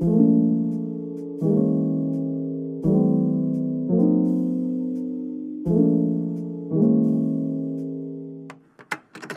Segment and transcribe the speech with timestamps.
[0.00, 0.06] All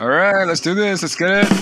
[0.08, 1.02] right, let's do this.
[1.02, 1.52] Let's get it.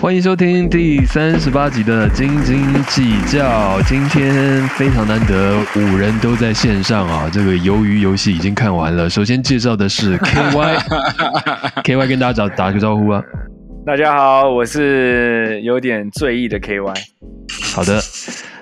[0.00, 3.78] 欢迎收听第三十八集的斤斤计较。
[3.82, 7.28] 今天非常难得，五人都在线上啊。
[7.30, 9.10] 这个鱿鱼游戏已经看完了。
[9.10, 13.22] 首先介绍的是 KY，KY 跟大家打打个招呼啊。
[13.84, 16.94] 大家好，我是有点醉意的 KY。
[17.74, 18.02] 好的，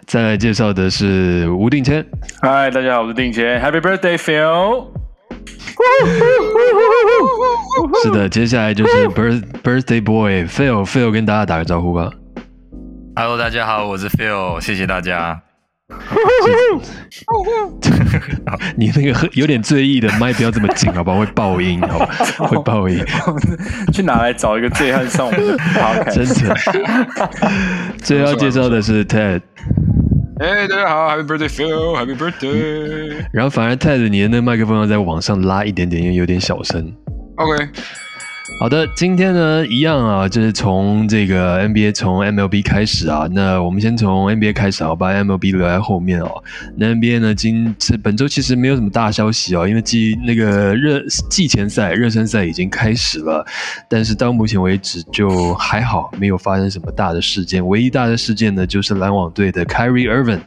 [0.06, 2.04] 再来介绍的是吴定谦。
[2.40, 3.60] 嗨，大家好，我是定谦。
[3.60, 4.86] Happy birthday, Phil！
[8.02, 12.08] 是的，接下来就是 birth birthday boy Phil Phil 跟大家打个招呼吧。
[13.16, 15.42] Hello，大家好，我是 Phil，谢谢大家。
[18.76, 21.18] 你那个喝有点醉意的麦不要这么紧，好不好？
[21.18, 22.06] 会爆音，好吧？
[22.38, 23.04] 会爆音，
[23.92, 26.14] 去哪来找一个醉汉上我们的 podcast？
[26.14, 26.56] 真的。
[28.02, 29.40] 最后要介绍的是 Ted，
[30.38, 31.96] 哎，大家好，Happy birthday, Phil.
[31.96, 33.24] Happy birthday.
[33.32, 36.92] 然后反而 Ted 你的那个麦克风要再往上拉一点点，因为有点小声。
[37.36, 37.68] OK，
[38.58, 43.26] 好的，今天呢，一样啊，就是从这个 NBA 从 MLB 开始啊。
[43.32, 46.30] 那我们先从 NBA 开始啊，把 MLB 留在后面哦。
[46.76, 53.42] 那 NBA 呢，今这本周其实没有什么大消息哦，因为季那个热季前赛、热身赛已经开始了，
[53.88, 57.66] 但是到目前为止就还好，没有发生什么大的事件。
[57.66, 60.40] 唯一大的事件呢，就是篮网队的 Kyrie Irving。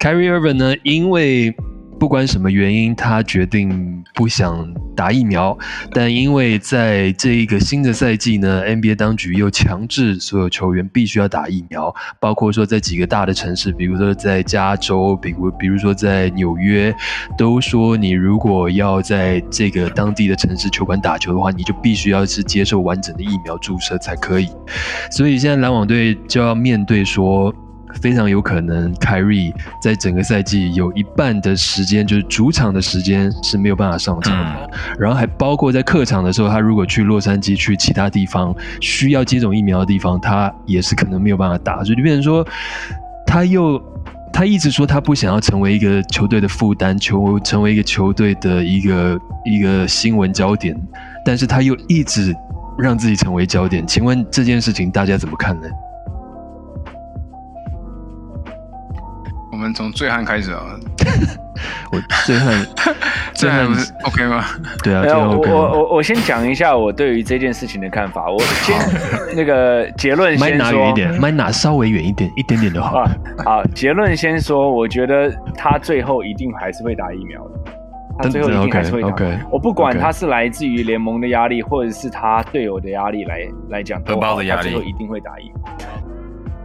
[0.00, 1.54] Kyrie Irving 呢，因为
[2.00, 5.56] 不管什么原因，他决定不想打疫苗，
[5.92, 16.92] 但因为在这一个新的赛季呢，NBA 当局又强制所有球员必须要打疫苗，包括说在几个大的城市，比如说在加州，比如比如说在纽约，
[17.36, 24.48] 都说你如果要在这个当地的城市球馆打球的话，你就必须要是接受完整的疫苗注射才可以。
[25.10, 27.54] 所以现在篮网队就要面对说。
[28.00, 29.52] 非常有可能，凯瑞
[29.82, 34.70] 在整个赛季有一半的时间，就是主场的时间是没有办法上场的。
[34.98, 41.82] 然后还包括在客场的时候，他如果去洛杉矶、去其他地方需要接种疫苗的地方，他也是可能没有办法打。
[41.84, 42.46] 所以就变成说，
[43.26, 43.82] 他又
[44.32, 50.76] 他一直说他不想要成为一个球队的负担，球成为一个球队的一个一个新闻焦点，
[51.24, 52.34] 但是他又一直
[52.78, 53.86] 让自己成为焦点。
[53.86, 55.68] 请问这件事情大家怎么看呢？
[59.60, 60.62] 们从醉汉开始啊。
[61.92, 62.66] 我醉汉，
[63.34, 64.44] 醉汉不是 OK 吗？
[64.82, 68.30] 对啊，没有，我我我我先讲一下我对于这件事情的看法。
[68.30, 68.76] 我 先
[69.36, 72.98] 那个结论先说拿远一点，麦拿稍微远一点，一点点就好。
[72.98, 73.10] 啊，
[73.44, 77.50] 好，结论先说，我觉得他最后一定还是会打疫苗的。
[78.22, 79.08] 他最后一定还是会打。
[79.08, 85.72] OK，OK，我不管他是来自于联盟的压力，或者是他队友的压力来来讲都好，荷包的压力他最后一定会打疫苗。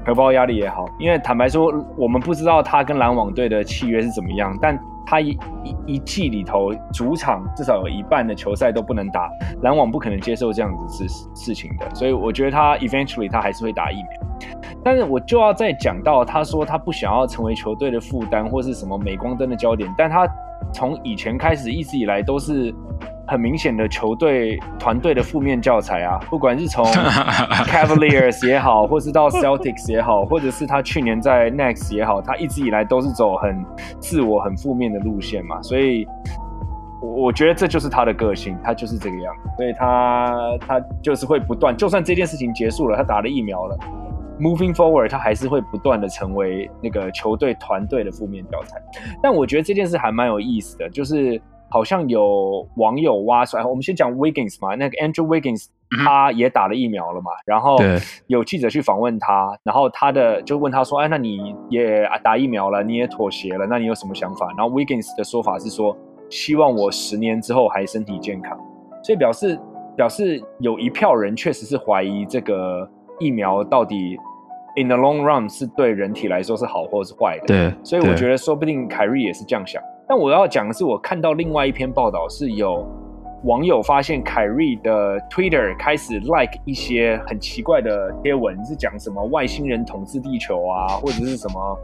[0.06, 9.30] 荷包压力也好，因为坦白说，我们不知道他跟篮网队的契约是怎么样，但他一一一季里头主场至少有一半的球赛都不能打，
[9.62, 14.50] 篮网不可能接受这样子事事情的，所以我觉得他 eventually 他还是会打疫苗。
[14.84, 20.28] 但是我就要再讲到，他说他不想要成为球队的负担或是什么镁光灯的焦点，但他
[20.76, 22.76] 从以前开始一直以来都是
[23.26, 26.84] 很明显的球队团队的负面教材啊， 不管是从
[27.72, 33.66] Cavaliers 也好，或是到 Celtics 也好，或者是他去年在 Next 也好，他一直以来都是走很
[34.00, 36.06] 自我、很负面的路线嘛，所以。
[37.02, 43.78] 我我觉得这就是他的个性，他就是这个样子，所以他他就是会不断，就算这件事情结束了，他打了疫苗了
[44.40, 48.82] ，moving forward，他还是会不断的成为那个球队团队的负面教材。
[49.22, 55.66] 但我觉得这件事还蛮有意思的，就是好像有网友挖出来，我们先讲 Wiggins 嘛，那个 Andrew Wiggins
[56.04, 57.78] 他也打了疫苗了嘛，然后
[58.28, 64.48] 有记者去访问他，然后他的就问他说，哎，那你也打疫苗了，你也妥协了，那你有什么想法？
[64.58, 65.96] 然后 Wiggins 的说法是说，
[66.30, 68.58] 希望我十年之后还身体健康，
[69.04, 69.60] 所以表示
[69.96, 74.18] 表示有一票人确实是怀疑这个疫苗到底
[74.76, 77.48] in the long run 是对人体来说是好或是坏的。
[77.48, 79.82] 对，所以我觉得得说不定凯瑞也是这样想。
[80.08, 82.86] 但我要讲的是，我看到另外一篇报道是有
[83.44, 91.80] 网友发现凯瑞的 Twitter 开始 like 一些很奇怪的贴文，是讲什么外星人统治地球啊，或者是什么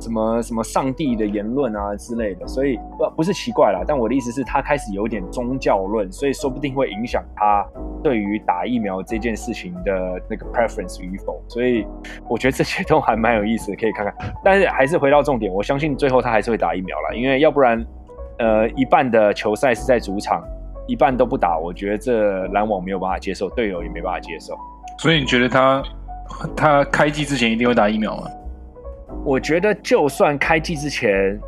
[0.00, 2.46] 什么什么上帝的言论啊之类的。
[2.46, 7.64] 所以不不是奇怪啦，但我的意思是，他开始有点宗教论，所以说不定会影响他
[8.02, 11.42] 对于打疫苗这件事情的那个 preference 与否。
[11.48, 11.86] 所以
[12.28, 14.14] 我觉得这些都还蛮有意思的，可以看看。
[14.44, 17.84] 但是还是回到重点，我相信最后他还是会打疫苗啦，因为要不然，
[18.38, 20.42] 呃，一半的球赛是在主场，
[20.86, 24.56] 一半都不打，我觉得这篮网没有办法接受，队友也没办法接受。
[24.98, 25.82] 所以你觉得他
[26.56, 28.28] 他开季之前一定会打疫苗吗？
[29.24, 31.38] 我觉得就算开季之前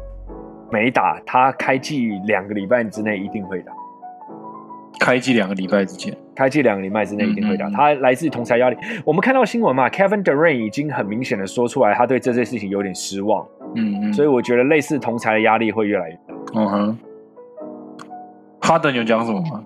[0.71, 3.73] 没打，他开季两个礼拜之内一定会打。
[5.01, 7.67] 开季两个礼拜之前，开季两个礼拜之内一定会打。
[7.67, 8.77] 嗯嗯嗯他来自同才压力。
[9.05, 13.45] 我们看到新闻嘛，Kevin Durant 已经很明显的说出来，他对这件事情有点失望，
[13.75, 16.35] 嗯嗯，所以我觉得类似同才的压力会越来越大。
[16.55, 16.99] 嗯哼，
[18.61, 19.65] 哈登有讲什么吗？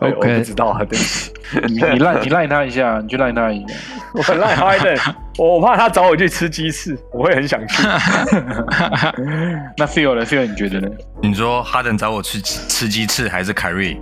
[0.00, 1.32] 我 OK 我不知道啊，对 不起，
[1.66, 3.74] 你你赖你赖他一下，你去赖他一下。
[4.14, 7.82] 我很赖 Harden，我我怕他找我去吃鸡翅，我会很想去。
[9.78, 10.88] 那 Phil 呢？Phil 你觉得呢？
[11.22, 13.98] 你说哈登找我去吃吃鸡翅还是凯瑞？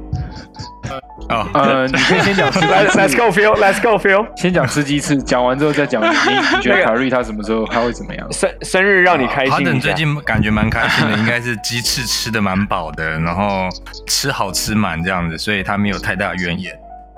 [1.28, 4.26] 哦，呃，你可以先讲吃鸡 Let's 翅 Let's go feel, Let's go feel。
[4.36, 6.08] 先讲吃鸡翅，讲完之后再讲你
[6.56, 8.26] 你觉得凯瑞他什么时候他会怎么样？
[8.32, 9.64] 生生日让你开心一下。
[9.64, 13.68] 登最近感觉蛮开心的，应该是鸡翅吃的蛮饱的，然后
[14.08, 16.76] 吃好吃满这样子，所以他没有太大怨言。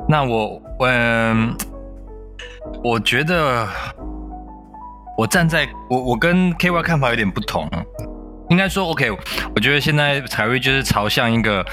[0.08, 1.54] 那我，嗯，
[2.82, 3.68] 我觉得
[5.16, 7.68] 我站在我我跟 KY 看法有点不同，
[8.50, 9.10] 应该说 OK，
[9.54, 11.64] 我觉得现在凯瑞就是朝向一个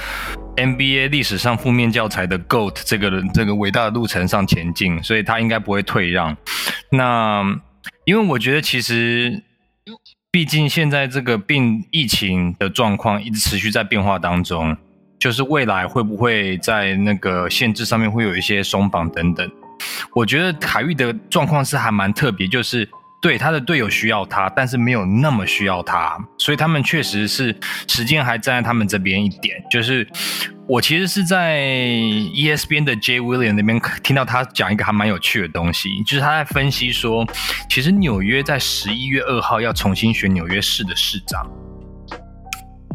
[0.56, 6.36] NBA 历史上负面教材的 GOAT 这个这个伟大的路程上前进，所以他应该不会退让。
[6.90, 7.44] 那
[8.04, 9.42] 因为我觉得其实。
[10.32, 14.76] 毕竟现在这个病疫情的状况一直持续在变化当中，
[15.18, 19.50] 就是未来会不会在那个限制上面会有一些松绑等等。
[20.14, 22.88] 我觉得凯域的状况是还蛮特别，就是
[23.20, 27.54] 对他的队友需要他，但是没有那么需要他，所以他们确实是
[27.86, 29.62] 时间还站在他们这边一点。
[29.70, 30.08] 就是
[30.66, 37.26] 我其实是在 ESPN 的 J William 那边听到他讲一个还蛮有趣的东西，就是他在分析说，
[37.68, 41.46] 其实纽约在十一月二号要重新选纽约市的市长。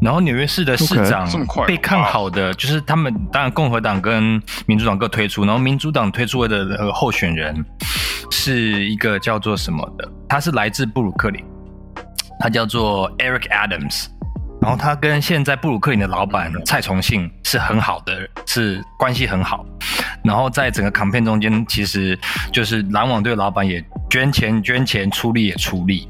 [0.01, 1.27] 然后纽约市的市长
[1.65, 7.55] 被看好的就是他们，当然共和党跟民主党各推出，然后民主党推出的呃候选人
[8.29, 11.43] 是一个叫做什么的，他是来自布鲁克林，
[12.39, 14.07] 他叫做 Eric Adams，
[14.61, 19.65] 然后他跟现在布鲁克林的老板蔡崇信是很好的，是关系很好。
[20.23, 22.19] 然后在整个 campaign 中间，其实
[22.51, 26.09] 就是篮网队的老板也捐钱捐钱，出力也出力。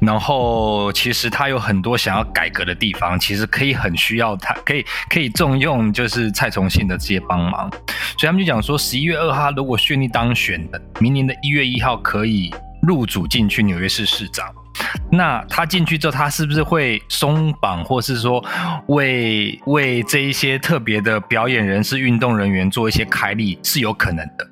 [0.00, 7.70] 然后其实他有很多想要改革的地方，其实可以很需要他，可以可以重用就是蔡崇信的这些帮忙。
[8.18, 12.52] 所以他们就讲说，十一月二号如果顺利当选的，明年的一月一号可以
[12.82, 14.46] 入主进去纽约市市长。
[15.10, 18.44] 那他进去之后，他是不是会松绑，或是说
[18.88, 24.46] 为为这一些特别的表演人士、运动人员做一些开立，是有可能的。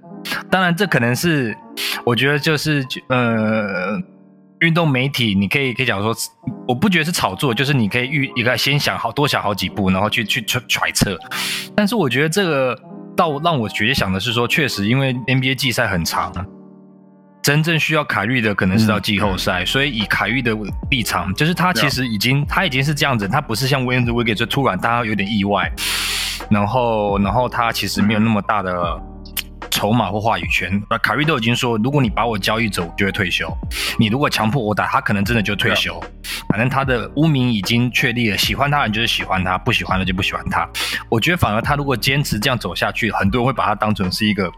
[0.51, 1.57] 当然，这可能是
[2.05, 4.01] 我觉得就是呃，
[4.63, 6.15] 运动媒体你可以可以讲说，
[6.67, 11.19] 我不觉得是炒作，就是你可以预一个先想好多想好几步，然后去去揣揣测。
[11.77, 12.79] 但是我觉得这个
[13.17, 16.33] 到让我觉得想的是说，确实因为 NBA 季赛很长。
[17.43, 20.57] 真正需要凯瑞的可能是到季后赛，所以以凯瑞的
[20.93, 25.69] 立场，就是他其实已经他已经是这样子，他不是像威恩斯威给就突然大家有点意外，
[26.49, 28.73] 然后然后他其实没有那么大的
[29.73, 30.81] 筹码或话语权。
[30.91, 33.47] 那凯瑞都已经说，如果你把我交易走，我就会退休；
[33.99, 35.99] 你如果强迫我打，他可能真的就退休。
[36.49, 40.69] 反正他的污名已经确立了，喜欢他的人就是喜欢他，不喜欢的就不喜欢他。
[41.09, 44.51] 我觉得反而他如果坚持这样走下去，很多人会把他当成是一个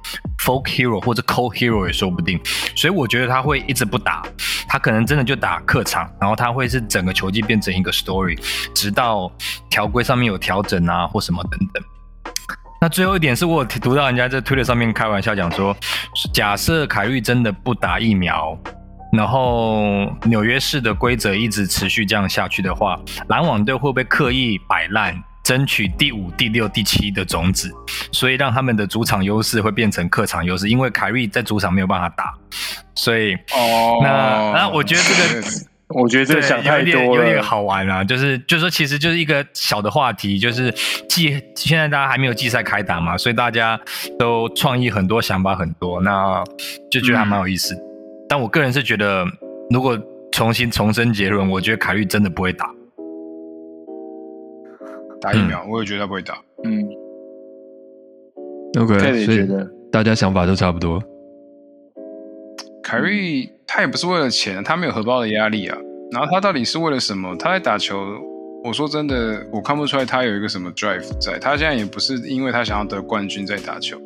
[0.44, 2.40] folk hero 或者 cold hero 也说不定。
[2.74, 4.22] 所以我觉得他会一直不打，
[4.68, 8.36] 他可能真的就打客场，然后他会是整个球季变成一个 story，
[8.74, 9.30] 直到
[9.70, 11.82] 条规上面有调整啊或什么等等。
[12.84, 15.74] 那最后一点是我读到人家在推特上面开玩笑讲说，
[16.34, 18.54] 假设凯瑞真的不打疫苗，
[19.10, 25.18] 然后纽约市的规则一直持续这样下去的话，篮网队会不会刻意摆烂？
[25.42, 27.72] 争取第五、第六、第七的种子，
[28.12, 32.34] 所以让他们的主场优势会变成客场优势，因为凯瑞在主场没有办法打，
[32.94, 35.46] 所以哦，那那我觉得这个
[35.94, 37.42] 我觉得这个想太有点多有点。
[37.42, 40.70] 好玩啊，就是就是说，其实就是一个小的话题，就是
[41.08, 43.80] 季现在大家还没有季赛开打嘛，所以大家
[44.18, 46.42] 都创意很多，想法很多，那
[46.90, 47.74] 就觉得还蛮有意思。
[48.28, 49.24] 但我个人是觉得，
[49.70, 49.98] 如果
[50.32, 52.68] 重新重申结论，我觉得凯瑞真的不会打。
[55.20, 56.34] 打疫苗，我也觉得他不会打。
[56.64, 56.88] 嗯
[58.74, 59.48] 也所以
[59.92, 61.00] 大家想法都差不多。
[62.82, 65.76] 凯瑞他也不是为了钱，他没有荷包的压力啊。
[66.12, 67.34] 然后他到底是为了什么？
[67.36, 67.96] 他在打球，
[68.62, 71.38] 我说真的，我看不出来他有一个什么 drive 在。
[71.38, 73.98] 他现在也不是因为他想要得冠军在打球，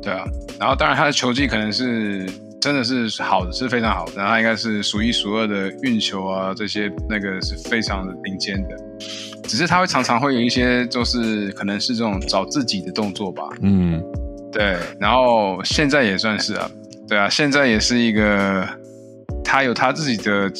[0.00, 0.24] 对啊。
[0.60, 2.26] 然后当然他的球技可能是
[2.60, 4.12] 真的是好的，是非常好的。
[4.16, 8.76] 然后他应该是数一数二的运球啊，这些那个是非常的顶尖的。
[9.42, 13.44] 只是他会常常会有一些，就是可能是这种找自己的动作吧。
[13.62, 14.02] 嗯，
[14.50, 16.70] 对，然后现在也算是啊，
[17.08, 18.68] 对啊，现在也是一个
[19.44, 20.50] 他有他自己的，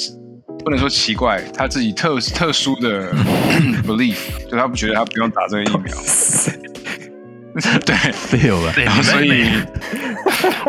[0.64, 3.12] 不能说奇怪，他自己特特殊的
[3.86, 4.16] belief，
[4.50, 5.94] 就他不觉得他不用打这个疫苗。
[7.86, 8.72] 对，fail 了。
[8.74, 9.50] 对，然后所以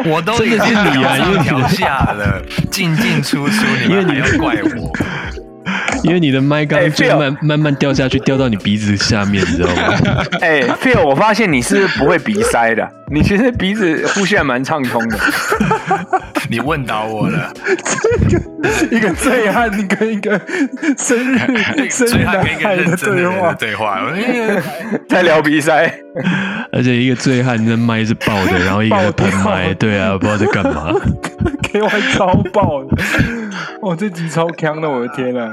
[0.06, 2.42] 我都已经真的是你啊因为你调下了，
[2.72, 4.92] 进进出出，你们还要怪我？
[6.08, 6.18] 因为。
[6.28, 10.24] 你的麦刚哎就 Phil 慢慢慢掉下去，掉到你鼻子下面，你知道吗？
[10.42, 15.18] 哎、p h i l 我发现你是不会鼻塞的，你其实鼻子呼吸还蛮畅通的。
[16.50, 17.54] 你问倒我了，
[18.90, 20.42] 一个醉汉跟一个
[20.98, 21.38] 生日
[21.90, 24.02] 生日男孩跟一个认的对真的人的话，对话，
[25.08, 25.94] 在聊鼻塞，
[26.72, 30.92] 而且一个醉汉那麦是爆的，然后一个在喷麦，对啊，不知道在干嘛。
[31.82, 32.98] Y 超爆的，
[33.82, 35.52] 哇，这集超强的，我的天啊！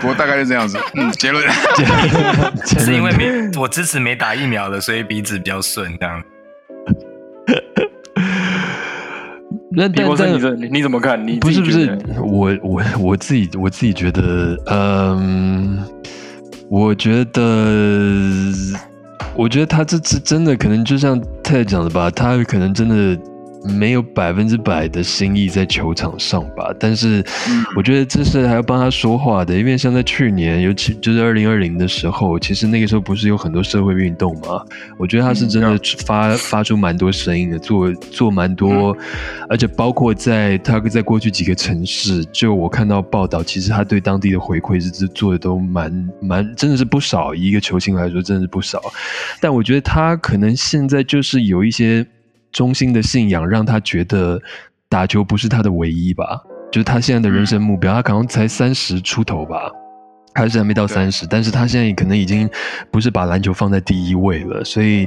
[0.00, 0.78] 不过大概就这样子。
[0.94, 1.44] 嗯，结论。
[2.78, 6.22] 是因为没我支持没打疫苗的，所以鼻子比较顺这样。
[9.74, 11.26] 那但但你这你怎么看？
[11.26, 15.82] 你不是不是我我我自己我自己觉得，嗯，
[16.68, 18.52] 我觉得，
[19.34, 23.18] 我觉得他这次真的可能就像泰讲的吧，他可能真的
[23.64, 27.24] 没有百分之百的心意在球场上吧，但是
[27.76, 34.64] 我觉得这是还要帮他说话的，因为像在去年，尤其就是二零二零的时候，其实那个时候不是有很多社会运动嘛，
[34.98, 38.96] 我觉得他是真的发、发出蛮多声音的，做做蛮多，
[39.48, 48.80] 而且包括在他在过去几个城市，就我看到报道，其实他对当地的回馈是是做的都蛮蛮真的是不少，以一个球星来说真的是不少。
[49.40, 52.06] 但我觉得他可能现在就是有一些
[52.52, 54.40] 中心的信仰，让他觉得
[54.88, 56.40] 打球不是他的唯一吧，
[56.70, 59.70] 就是他现在的人生目标，他可能才三十出头吧。
[60.34, 62.48] 还是还没到三十，但是他现在可能已经
[62.90, 65.06] 不是把篮球放在第一位了，所以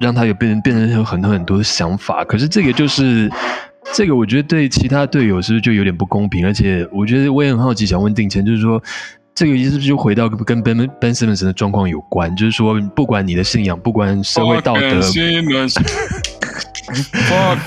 [0.00, 2.24] 让他有变变成有很多很多的想法。
[2.24, 3.30] 可是这个就是
[3.92, 6.46] 这个，我觉得对其他队友是不是就有点不公平？
[6.46, 8.82] 而且我觉得我也很好奇，想问定谦，就是说
[9.34, 12.34] 这个是不是就回到跟 Ben Ben Simmons 的状况有关？
[12.34, 15.02] 就是说，不管你的信仰，不管社会道德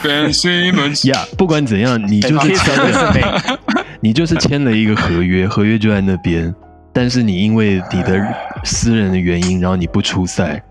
[0.03, 3.41] Ben Simmons，呀不管怎样，你就是签了，
[4.01, 6.53] 你就是签了一个合约，合约就在那边，
[6.93, 8.21] 但是你因为你的
[8.63, 10.63] 私人的原因，然后你不出赛。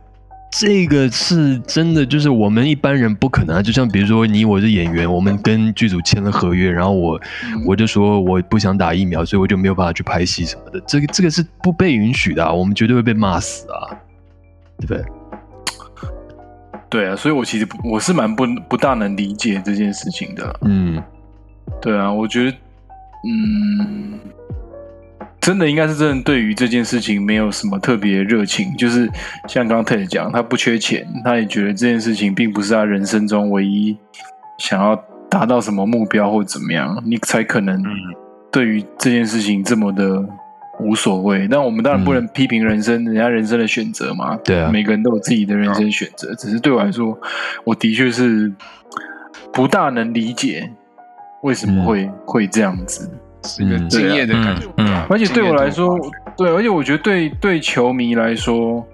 [0.58, 3.62] 这个是真的，就是我们一般人不可能啊。
[3.62, 7.20] 就像比如说你我是演员，我们跟剧组签了合约，然后我
[7.66, 10.80] 我就说我不想打疫苗，所以我就没有办法去拍戏什么的。
[10.86, 13.90] 这个这个是不被允许的、啊，我们绝对会被骂死啊，
[14.78, 15.04] 对不对？
[16.88, 20.60] 对啊，所以我其实我是蛮不不大能理解这件事情的。
[20.62, 21.02] 嗯。
[21.82, 22.56] 对啊，我觉得，
[23.28, 24.20] 嗯，
[25.40, 29.10] 真的应该是真的对于这件事情没有什么特别热情，就是
[29.48, 33.96] 像刚刚 Ted 讲，他不缺钱，他也觉得这件事情并不是他人生中唯一
[34.58, 34.94] 想要
[35.28, 37.82] 达到什么目标或怎么样，你才可能
[38.52, 40.24] 对于这件事情这么的
[40.80, 41.46] 无所谓。
[41.48, 47.18] 但我们当然不能批评人生，人家人生的选择嘛，对啊每个人都有自己的人生选择，只是对我来说，
[47.64, 48.52] 我的确是
[49.52, 50.70] 不大能理解
[51.42, 53.10] 为什么会、会这样子。
[53.44, 54.66] 是一个敬业的感觉。
[55.08, 55.96] 而且对我来说，
[56.36, 58.84] 对，而且我觉得对对球迷来说，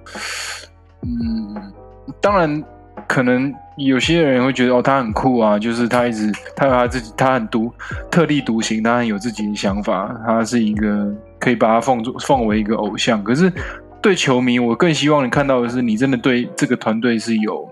[1.00, 1.72] 嗯，
[2.20, 2.62] 当然
[3.08, 7.72] 可能有些人会觉得哦，他很酷啊，就是他一直他有他自己，他很独
[8.10, 11.10] 特立独行，他很有自己的想法，他是一个
[11.42, 13.22] 可以把他奉作奉为一个偶像。
[13.24, 13.52] 可是
[14.00, 17.68] 对球迷，我更希望你看到的是，你真的对这个团队是有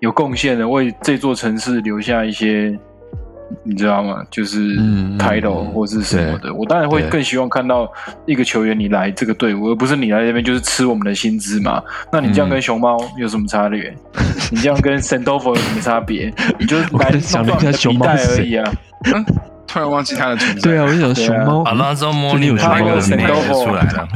[0.00, 2.78] 有贡献的，为这座城市留下一些。
[3.64, 4.24] 你知道吗？
[4.30, 7.86] 就是嗯嗯 title 嗯或是什么对的，我当然会更希望看到
[8.24, 11.82] 一个球员你来这个队伍，而不是你来这边就是吃我们的薪资嘛。
[12.10, 13.94] 那你这样跟嗯熊猫有什么差别？
[14.50, 16.32] 你这样跟 Sandoval 有什么差别？
[16.58, 18.72] 你就 是来想了一下弄熊猫断你的是皮带而已啊。
[19.72, 20.60] 突然忘记他的存在。
[20.60, 24.08] 对啊，我就想熊猫，好了，之后摸你有熊猫那个的那个名字出来了。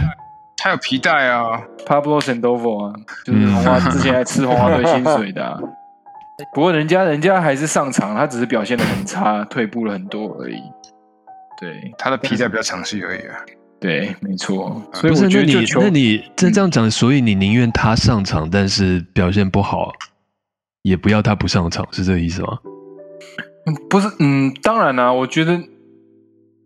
[0.59, 2.95] 他有皮带啊，Pablo Sandoval 啊，
[3.25, 5.59] 就是花之前还吃红花队薪水的、啊。
[6.53, 10.61] 不过人家人家还是上场，他只是表现的很差，退步了很多而已。
[11.59, 13.37] 对他的皮带比较长细而已啊。
[13.81, 14.83] 对，没错。
[14.93, 19.93] 所以，我觉得那你那你真这样讲，所以你宁愿他上场，但是表现不好，
[20.83, 22.59] 也不要他不上场，是这个意思吗？
[23.67, 25.61] 嗯不是，嗯，当然啦、我觉得，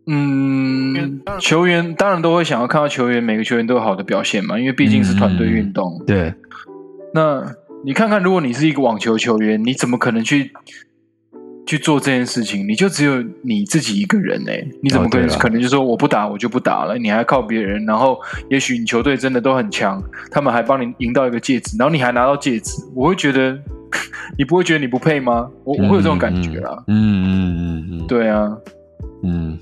[0.05, 6.03] 嗯，球员当然都会想要看到球员每个球员都有好的表现嘛，因为毕竟是团队运动。
[6.05, 6.33] 对，
[7.13, 10.51] 那你看看，如果你是一个网球球员，你怎么可能去
[11.65, 12.67] 去做这件事情？
[12.67, 16.97] 你就只有你自己一个人哎、你怎么可能、哦可能就说我不打我就不打了？
[16.97, 20.01] 你还靠别人，然后也许你球队真的都很强，
[20.31, 23.57] 他们还帮你赢到一个戒指，然后你还拿到戒指，我会觉得
[24.37, 25.49] 你不会觉得你不配吗？
[25.63, 26.83] 我我会有这种感觉啊。
[26.87, 28.49] 嗯嗯嗯嗯嗯，对啊，
[29.23, 29.57] 嗯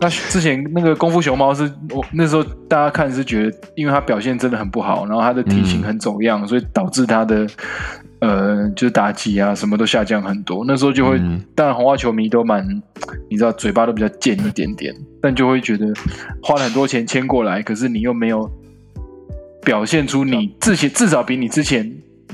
[0.00, 7.46] 那之前那个功夫熊猫是我那时候大家看是觉得，因为他表现真的很不好，然后他的体型很走样，所以导致他的
[8.18, 10.64] 呃就是打击啊什么都下降很多。
[10.66, 12.66] 那时候就会，嗯当然红袜球迷都蛮
[13.30, 15.86] 你知道嘴巴都比较贱一点点，但就会觉得
[16.42, 18.50] 花了很多钱签过来，可是你又没有
[19.64, 21.90] 表现出你之前至少比你之前。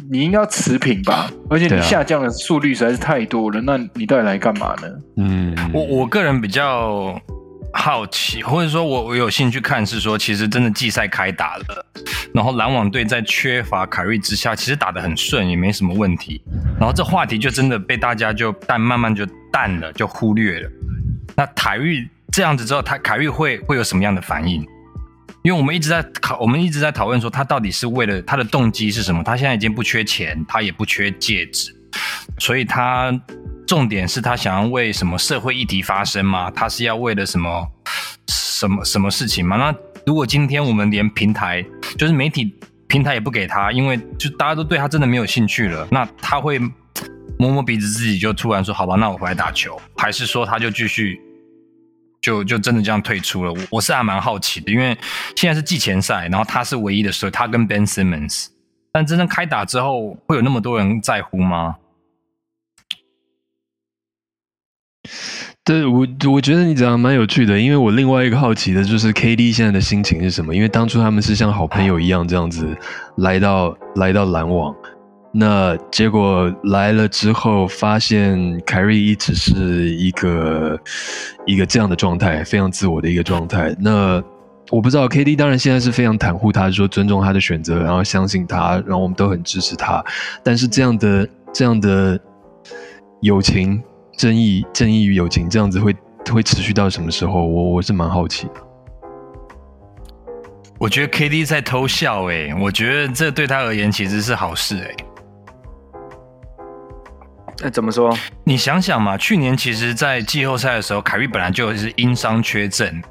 [0.09, 4.89] 你应该要持平吧，而且你下降的速率实在是太多了，那你到底来干嘛呢？
[5.17, 7.15] 嗯，我我个人比较
[7.73, 11.87] 好奇， 或者说我我有兴趣看，是说其实真的季赛开打了，
[12.35, 16.43] 然后篮网队在缺乏凯瑞之下，其实打得很顺，也没什么问题。
[16.79, 20.71] 然后这话题就真的被大家就淡慢慢就淡了，就忽略了。
[21.37, 24.67] 那凯瑞这样子之后，他凯瑞会会有什么样的反应？
[25.43, 29.23] 因为我们一直在讨，我们一直在讨论说他到底是为了他的动机是什么？
[29.23, 31.75] 他现在已经不缺钱，他也不缺戒指，
[32.39, 33.11] 所以他
[33.71, 36.51] 重点是他想要为什么社会议题发声吗？
[36.51, 37.69] 他是要为了什么
[38.27, 39.57] 什么什么事情吗？
[39.57, 39.73] 那
[40.05, 41.65] 如果今天我们连平台，
[41.97, 42.53] 就是媒体
[42.89, 46.59] 平台也不给他，因为就大家都对他真的没有兴趣了，那他会
[47.39, 51.21] 摸摸鼻子自己就突然说好吧，那我回来打球，还是说他就继续？
[52.21, 54.99] 就就真的这样退出了，我我是还蛮好奇的，因为
[55.37, 58.49] 现在是季前赛，然后他是唯一的时候，他跟 Ben Simmons，
[58.91, 61.77] 但真正开打之后，会有那么多人在乎吗？
[65.65, 70.55] 对我，我觉得你讲的蛮有趣的，因为我另外一个好奇的就是 KD 现在的心情是什么？
[70.55, 72.67] 因为当初他们是像好朋友一样这样子
[73.17, 74.75] 来到来到篮网，
[75.33, 80.81] 那结果来了之后，发现凯瑞一直是一个
[81.47, 83.75] 一个这样的状态，非常自我的一个状态。
[83.79, 84.21] 那
[84.71, 90.03] 我不知道 KD 当然现在是非常袒护他，说尊重他的选择，然后相信他，然后我们都很支持他。
[90.43, 92.19] 但是这样的这样的
[93.21, 93.83] 友情、
[94.21, 95.97] 正义、正义与友情，这样子会
[96.31, 97.43] 会持续到什么时候？
[97.43, 98.53] 我我是蛮好奇的。
[100.79, 104.97] 我觉得 KD 在偷笑、欸，我觉得这对他而言其实是好事、欸，
[107.63, 108.15] 那怎么说？
[108.45, 113.03] 你想想嘛，去年其实，在季后赛的时候，凯瑞本来就是因伤缺阵，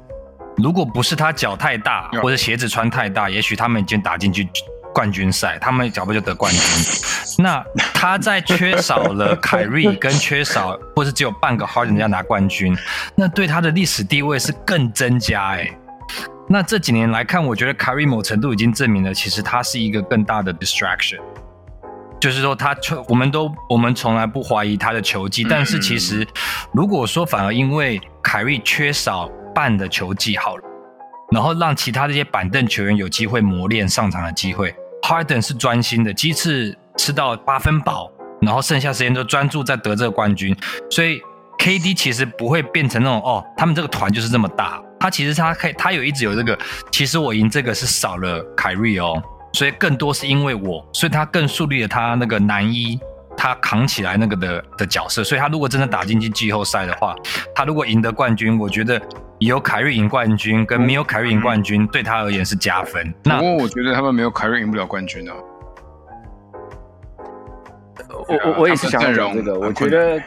[0.58, 4.48] 如果不是他脚太大或者鞋子穿太大，也许他们已经打进去
[4.92, 6.60] 冠军赛，他们脚不就得冠军。
[7.38, 12.76] 那他在缺少了凯瑞 跟缺少，或是只有半个 Harden 要拿冠军，
[13.14, 15.70] 那对他的历史地位是更增加哎、
[16.48, 21.20] 那这几年来看，我觉得凯瑞某程度已经证明了，其实他是一个更大的 distraction。
[22.20, 26.26] 就是说他球，我们都我们从来不怀疑他的球技，但是其实
[26.72, 30.62] 如果说反而因为凯瑞缺少半的球技好了，
[31.30, 40.56] 然后让其他这些板凳球员有机会磨练上场的机会，Harden 是专心的，鸡翅吃到八分饱，然后剩下时间都专注在得这个冠军，
[40.90, 41.20] 所以
[41.58, 46.58] KD 其实不会变成那种哦，他们这个团就是这么大，他其实他可以，他有一直有这个，
[46.90, 49.22] 其实我赢这个是少了凯瑞哦。
[49.52, 52.96] 所以更多是因为我，所以他更树立了他那个男一，
[53.36, 55.24] 他扛起来那个的的角色。
[55.24, 57.16] 所以他如果真的打进去季后赛的话，
[57.52, 59.02] 他如果赢得冠军，我觉得
[59.40, 63.10] 有凯瑞赢冠军跟没有凯瑞赢冠军，对他而言是加分。
[63.22, 65.34] 不那过我觉得他们没有凯瑞赢不了冠军啊。
[68.28, 70.20] 我我我也是想要讲这个，我觉得，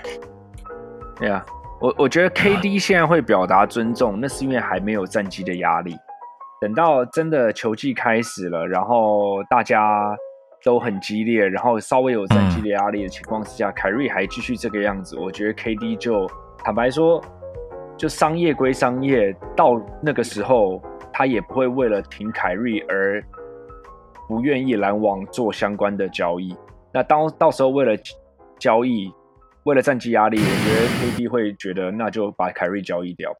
[1.19, 1.45] 对啊，
[1.79, 5.95] 我我觉得 KD 现在会表达尊重，那是因为还没有战绩的压力。
[6.59, 10.15] 等到真的球季开始了，然后大家
[10.63, 16.27] 都很激烈，然后稍微有战绩的压力的情况之下，凯瑞还继续这个样子，我觉得 KD 就
[16.63, 17.21] 坦白说，
[18.03, 23.23] 就商业归商业，到那个时候他也不会为了停凯瑞而
[24.27, 26.53] 不愿意篮网做相关的交易。
[26.93, 27.95] 那当到时候为了
[28.59, 29.09] 交易，
[29.63, 33.33] 为了战绩压力，我觉得 KD 会觉得那就把凯瑞交易掉。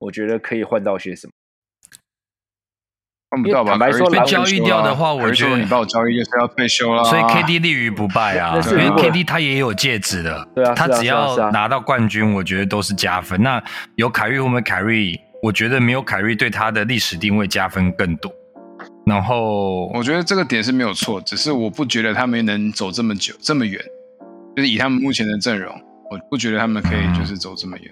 [0.00, 1.32] 我觉得可以换到些什么？
[3.32, 3.78] 换不到吧？
[3.78, 7.02] 白说凯瑞篮被交易掉的话，我觉得说你把我交易就是要退休啦。
[7.04, 13.42] 所以 KD 立于不败啊，因为 KD 他也有戒指的，对啊他只要拿到冠军，我觉得都是加分。
[13.42, 13.62] 那
[13.96, 18.30] 有凯瑞或没有凯瑞，我觉得没有凯瑞对他的历史定位加分更多。
[19.06, 23.82] 然后我觉得这个点是没有错，只是我不觉得他们能走这么久这么远，
[24.54, 25.74] 就是以他们目前的阵容，
[26.10, 27.90] 我不觉得他们可以就是走这么远。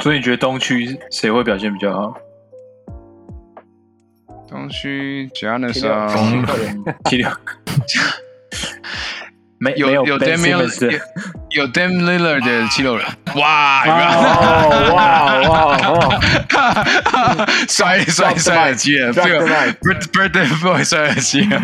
[0.00, 2.14] 所以你觉得东区谁会表现比较好？
[4.48, 6.08] 东区吉安的上
[7.04, 7.36] 第六个，
[9.58, 10.64] 没有有 d a m i l
[11.50, 16.20] 有 d a m Lillard 的七六人，哇哇哇哇！
[17.68, 21.60] 摔摔摔耳机了，这个 Bird Bird Boy 摔耳机了。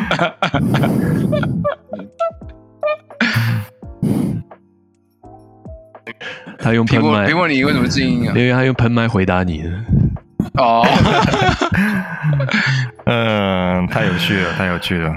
[6.66, 8.42] 他用喷麦苹果苹，果，你为什么静音啊因？
[8.44, 9.70] 为他用喷麦回答你的。
[10.54, 10.84] 哦，
[13.06, 15.14] 嗯，太有趣了，太有趣了。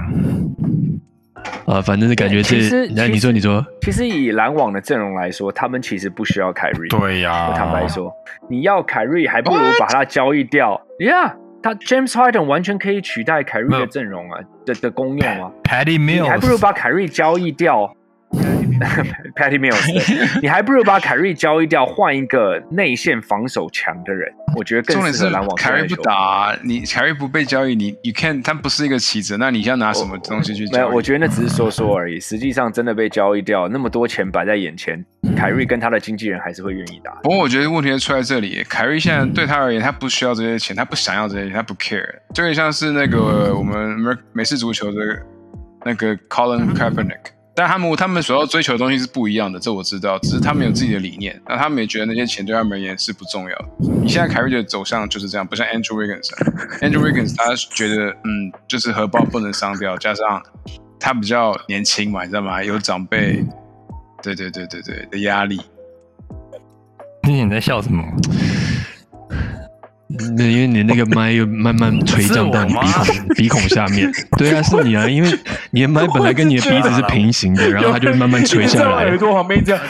[1.66, 6.88] 啊，反正是感觉这其实，那你说你说，其实以篮网的阵容来说，他们其实不需要凯瑞。
[6.88, 8.14] 对呀、我坦白说，
[8.48, 10.80] 你要凯瑞，还不如把他交易掉。
[11.00, 11.34] Yeah，
[11.64, 15.52] 他 James Harden 完全可以取代凯瑞的阵容啊的的功用啊。
[15.64, 17.92] ，Patty 你还不如 Mills，把凯瑞交易掉。
[19.36, 25.56] Patty Mills，对 你还不如把凯瑞交易掉，换一个内线防守强的人，我觉得更重点是适合篮网。
[25.58, 32.20] 凯瑞不打、啊，你凯瑞不被交易，你 you can 他不是一个棋子，那你要拿什么东西去没有，我觉得那只是说说而已。
[32.20, 35.04] 实际上真的被交易掉，那么多钱摆在眼前，
[35.36, 37.12] 凯瑞跟他的经纪人还是会愿意打。
[37.24, 45.00] 不过我觉得问题就出在这里，凯瑞现在对他而言，他不需要这些钱，他不想要这些钱，他不 care，就有点像是那个我们美美式足球的
[45.84, 47.39] 那个 Colin Kaepernick。
[47.60, 50.18] 但他们他们所要追求的东西是不一样的，这我知道。
[50.20, 53.66] 只是他们有自己的理念，那他们也觉得那些钱对他们而言是不重要的。
[54.02, 60.42] 你现在凯瑞的走向就是这样，不像 Andrew Wiggins，Andrew Wiggins 他觉得嗯，就是荷包不能伤掉，加上
[60.98, 62.64] 他比较年轻嘛，你知道吗？
[62.64, 63.44] 有长辈，
[64.24, 65.60] 对对对对对的压力。
[67.28, 68.02] 你你在笑什么？
[70.38, 75.30] 那因为你那个 麦又慢慢垂降到你鼻孔鼻孔下面， 对啊，是你啊，因为
[75.70, 79.82] 你的麦本来跟你的鼻子是平行的，然后它就慢慢垂下来，耳朵旁边这样，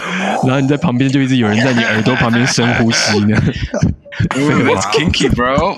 [0.46, 3.38] 然后你在旁边就一直有人在你耳朵旁边深呼吸呢。
[4.20, 5.78] That's kinky, bro。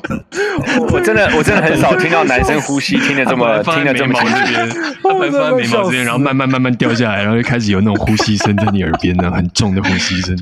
[0.91, 4.51] 我真的我真的很少听到男生呼吸听得这么放听得这么在眉毛清楚。
[4.51, 10.35] 这边，他把它放在眉毛这边，然后慢慢慢慢掉下来，然后就开始有那种呼吸声在你耳边呢，很重的呼吸声。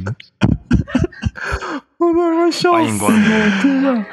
[2.72, 3.24] 欢迎光临。
[3.62, 4.06] 天啊！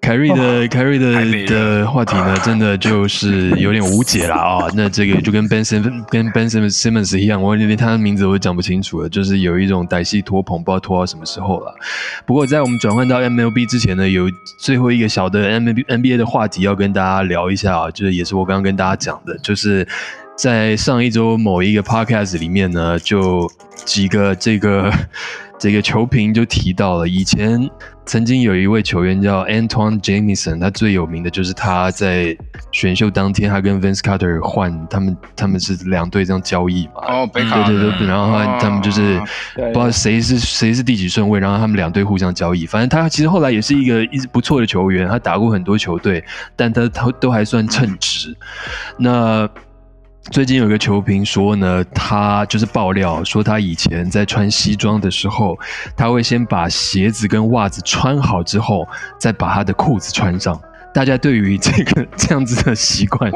[0.00, 4.66] 凯瑞的凯瑞的人的话题呢，真的就是有点无解了啊。
[4.74, 11.72] 那这个就跟 Ben Simmons 跟 Ben Simmons Simmons 一样，我连他的名字我都讲不清楚了，就是有一种歹戏拖棚，不知道拖到什么时候了。
[12.26, 19.86] 不过在我们转换到 MLB 之前呢，有最后一个小的 MLB NBA 的话题要跟大家聊一下啊，就是也是我刚刚跟大家讲的，就是。
[20.36, 23.50] 在上一周某一个 podcast 里面呢，就
[23.84, 24.92] 几个这个
[25.58, 27.70] 这个球评就提到了，以前
[28.04, 32.36] 曾经有一位球员叫 Antoine Jamison，他最有名的就是他在
[32.72, 36.94] 选秀当天，他跟 Vince Carter 换，他们他们是两队这样交易嘛。
[37.06, 42.66] 哦，北卡对对对，然后他他们就是哦不知道谁是谁是第几顺位，然后他们两队互相交易。
[42.66, 46.24] 反正他其实后来也是一个一直不错的球员，他打过很多球队，
[46.56, 48.36] 但他他都还算称职。
[48.98, 49.48] 那
[50.30, 55.58] 最近有个球评说呢，他就是爆料说他以前在穿西装的时候，
[55.96, 58.86] 他会先把鞋子跟袜子穿好之后，
[59.18, 60.58] 再把他的裤子穿上。
[60.94, 63.32] 大家对于这个 这样子的习惯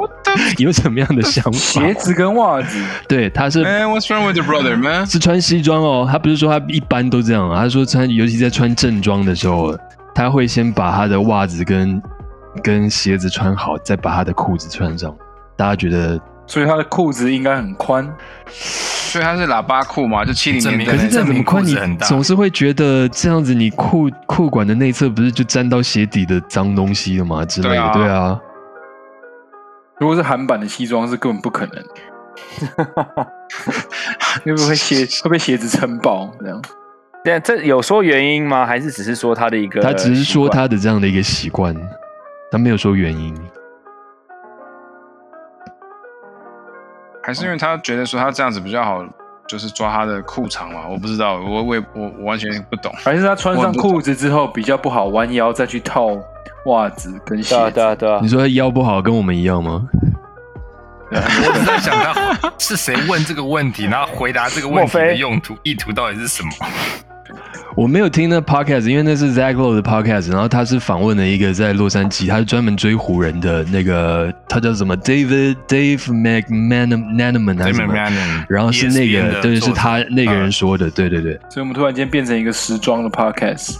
[0.59, 1.95] 有什么样的想法鞋？
[1.95, 5.07] 子跟袜子，对，他是 Man, what's wrong with your brother, man？
[5.07, 9.77] 是穿西装哦，他不是说他一般都这样啊，他说穿，尤其在穿正装的时候，
[10.15, 12.01] 他会先把他的袜子跟
[12.63, 15.13] 跟鞋子穿好，再把他的裤子穿上。
[15.57, 16.21] 大家觉得？
[16.47, 18.09] 所以他的裤子应该很宽。
[18.49, 21.65] 所以他是喇叭裤嘛，就七零年代可是这怎么宽？
[21.65, 27.45] 你总是会觉得这样子，你裤裤管的内侧不是就沾到鞋底的脏东西了吗？
[27.45, 28.39] 之类的，对啊。
[29.99, 31.83] 如果是韩版的西装，是根本不可能。
[34.45, 36.31] 会不会鞋会被鞋子撑爆？
[36.41, 36.63] 这样
[37.25, 38.67] 对啊，这有说原因吗？
[38.67, 39.81] 还是只是说他的一个？
[39.81, 41.75] 他只是说，他的这样的一个习惯，
[42.51, 43.35] 他没有说原因。
[47.27, 49.05] 还是因为他觉得说他这样子比较好，
[49.49, 50.87] 就是抓他的裤长嘛？
[50.89, 52.93] 我不知道，我我也我我完全不懂。
[52.99, 56.17] 还是他穿上裤子之后比较不好弯腰，再去套
[56.67, 57.71] 袜子跟鞋对啊。
[57.71, 59.89] 对啊对啊你，说他腰不好，跟我们一样吗？
[61.11, 66.51] 我只在想他 是谁问这个问题，然后回答这个问题的用途意图到底是什么？
[67.77, 77.93] 我没有听那 podcast，因为那是 Zach Lowe 的 podcast，然后他是访问了一个在洛杉矶，他是专门追湖人的那个，他叫什么 David Dave McManaman 还是什么？
[78.49, 81.35] 然后是那个，对，是他那个人说的，对对对。
[81.51, 83.77] 所以我们突然间变成一个时装的 podcast。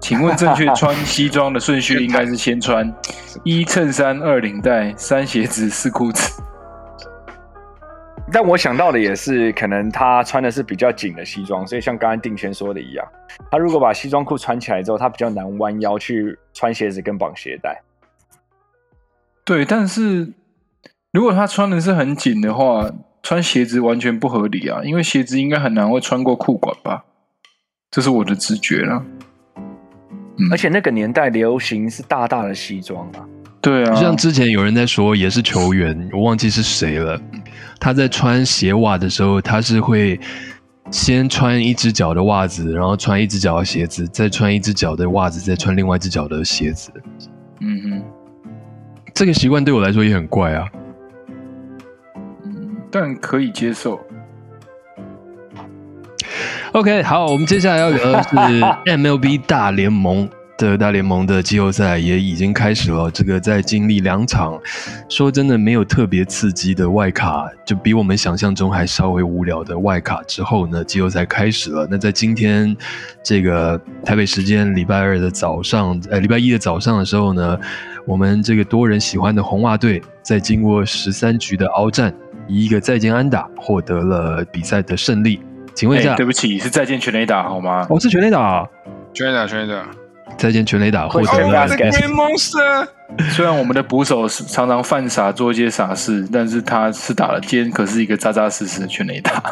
[0.00, 2.92] 请问正确穿西装的顺序应该是先穿
[3.44, 6.42] 一衬衫、二领带、三鞋子、四裤子。
[8.32, 13.06] 但我想到的也是，可能他穿的是比较紧的西装，所以像刚刚定轩说的一样，
[13.50, 17.80] 他如果把西装裤穿起来之后，他比较难弯腰去穿鞋子跟绑鞋带。
[19.44, 20.32] 对，但是
[21.12, 22.90] 如果他穿的是很紧的话，
[23.22, 27.04] 穿鞋子完全不合理啊，因为鞋子应该很难会穿过裤管吧？
[27.90, 29.04] 这是我的直觉啦。
[30.50, 33.24] 而且那个年代流行是大大的西装啊，
[33.60, 37.20] 对啊，像之前有人在说，也是球员，我忘记是谁了。
[37.78, 40.18] 他在穿鞋袜的时候，他是会
[40.90, 46.92] 先穿一只脚的袜子，然后穿一只脚的鞋子，再穿一只脚的袜子，再穿另外一只脚的鞋子。
[47.60, 48.02] 嗯哼，
[49.14, 50.68] 这个习惯对我来说也很怪啊。
[52.44, 54.00] 嗯，但可以接受。
[56.72, 58.34] OK，好，我们接下来要聊的是
[58.90, 63.10] MLB 大联盟的大联盟的季后赛也已经开始了。
[63.10, 64.58] 这个在经历两场，
[65.08, 71.86] 说真的没有特别刺激的外卡，就比我们想象中还稍微无聊的外卡之后呢，季后赛开始了。
[71.90, 72.76] 那在今天
[73.22, 77.58] 这个台北时间礼拜二的早上，呃，礼拜一的早上的时候呢，
[78.06, 82.14] 我们这个多人喜欢的红袜队在经过十三局的鏖战，
[82.46, 85.40] 以一个再见安打获得了比赛的胜利。
[85.74, 87.84] 请问一下，哎对不起，是再见全垒打好吗？
[87.90, 88.64] 哦，是全垒打，
[89.12, 90.03] 全垒打，全垒打。
[90.36, 92.88] 再见全垒打获得会全了这 Green Monster，
[93.30, 99.42] 虽然我们的捕手是常常犯傻做一些傻事，但是他是打了今天可是一个扎扎实实的全垒打。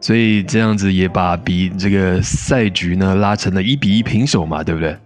[0.00, 4.96] 所以这样子也把比这个赛局呢拉成了一比一平手嘛，对不对？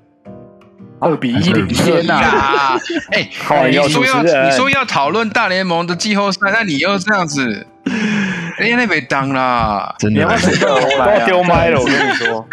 [0.98, 2.78] 二比一领先呐、呀！
[3.12, 7.66] 哎，你靠要说要你说要讨论大联盟的季后赛，那你又这样子，
[8.58, 9.94] 人家那被当啦。
[9.98, 10.30] 真的你
[10.60, 11.24] 要？
[11.24, 12.46] 丢麦了，我跟你说，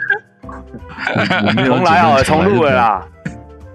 [1.65, 2.81] 重来好了，重录了啦。
[2.89, 3.05] 啦。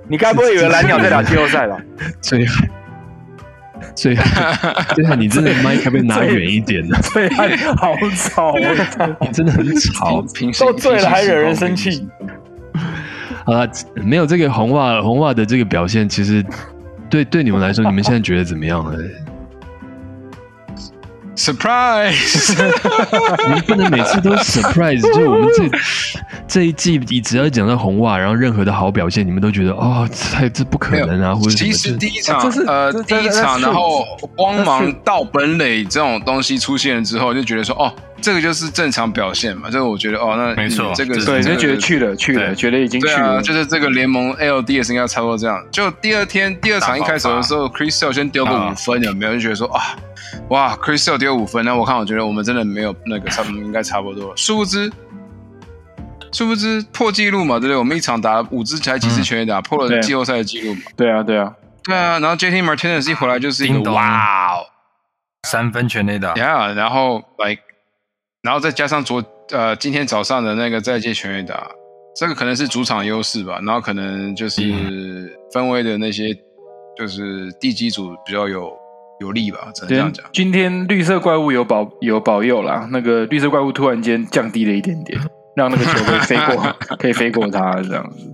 [0.08, 1.76] 你该不会以为蓝鸟在打季后赛吧？
[2.20, 2.44] 所以，
[3.94, 4.16] 所以，
[4.94, 6.98] 对啊，你真的麦可不可以拿远一点呢？
[7.14, 9.16] 对啊，好吵啊！
[9.20, 10.22] 你真的很吵。
[10.58, 12.06] 都醉了还惹人生气。
[13.46, 13.66] 好了，
[14.02, 16.44] 没有这个红袜红袜的这个表现，其实
[17.08, 18.98] 对对你们来说，你们现在觉得怎么样呢？
[21.42, 22.54] Surprise，
[23.46, 25.68] 你们不能每次都 surprise，就是我们这
[26.46, 30.08] 这一季，你只要讲到红袜，然后任何的好表现，你们都觉得哦，
[30.40, 31.96] 这这不可能啊，或者什么其实。
[31.96, 34.04] 第一场呃第一场，然后
[34.36, 39.68] 光芒到本垒这种东西出现了之后，就觉得说哦，这个就是正常表现嘛。
[39.68, 43.42] 这个我觉得哦，那没错嗯这个对，这个就觉得去了去了，觉得已经去了。
[43.42, 45.62] 就是这个联盟 LDS 应该差不多这样。
[45.70, 49.32] 就第二天第二场一开始的时候，Chris Sale 先丢个啊五分，有没有？
[49.34, 49.82] 就觉得说啊，
[50.48, 54.36] 哇，Chris Sale 丢五分，那我看我觉得我们真的没有那个差不多应该差不多了。
[54.36, 54.90] 殊不知，
[56.32, 57.76] 殊不知破纪录嘛，对不对？
[57.76, 60.80] 我们一场打五支才几支全垒打，破了季后赛的纪录嘛。
[60.96, 61.52] 对啊，对啊，
[61.84, 64.66] 对啊，然后 JT Martinez 一回来就是一个哇哦
[65.48, 67.62] 三分全垒打，，Yeah，然后 like，
[68.42, 71.70] 然后再加上昨呃今天早上的那个再见全垒打，
[72.16, 74.62] 这个可能是主场优势吧，然后可能就是
[75.52, 76.36] 分威的那些
[76.98, 78.72] 就是地基组比较有
[79.20, 80.26] 有利吧，只能这样讲。
[80.32, 85.20] 今天绿色怪物有保有保佑啦，那个绿色怪物突然间降低了一点点，
[85.54, 88.28] 让那个球可以飞过， 可以飞过它这样子。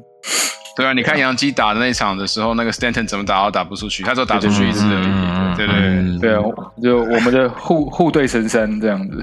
[0.74, 5.56] 对啊，你看杨基打的那场的时候，那个 Stanton 怎么打都打不出去，他只有打出去一次而已。
[5.56, 6.42] 对对对，嗯对啊，
[6.82, 9.22] 就我们的护护队神山这样子。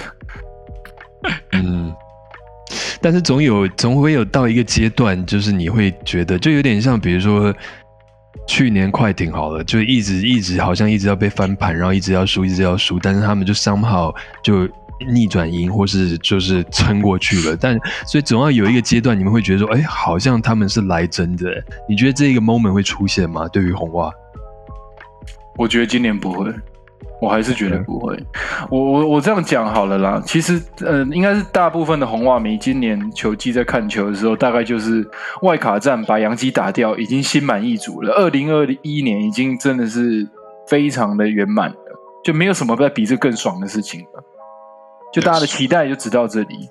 [1.51, 1.93] 嗯，
[3.01, 7.53] 但是总有总会有到一个阶段，就是你会觉得，就有点像，比如说
[8.47, 14.67] 去年快艇好了，就一直一直好像一直要被翻盘，然后一直要输，一直要输，但是他们就 somehow 就
[15.11, 17.57] 逆转赢，或是就是撑过去了。
[17.57, 21.45] 但所以总要有一个阶段，你们会觉得说，哎，好像他们是来真的。
[21.89, 23.47] 你觉得这个 moment 会出现吗？
[23.49, 24.11] 对于红袜？
[25.57, 26.53] 我觉得今年不会，
[27.21, 28.17] 我还是觉得不会。
[28.69, 30.21] 我我我这样讲好了啦。
[30.25, 35.07] 其实呃，应该是大部分的红袜迷今年球季在看球的时候，大概就是
[35.41, 38.13] 外卡战把洋基打掉，已经心满意足了。
[38.13, 40.27] 二零二一年已经真的是
[40.67, 41.75] 非常的圆满了，
[42.23, 44.23] 就没有什么再比这更爽的事情了。
[45.13, 46.69] 就大家的期待就只到这里，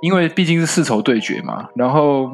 [0.00, 1.68] 因为毕竟是世仇对决嘛。
[1.74, 2.30] 然后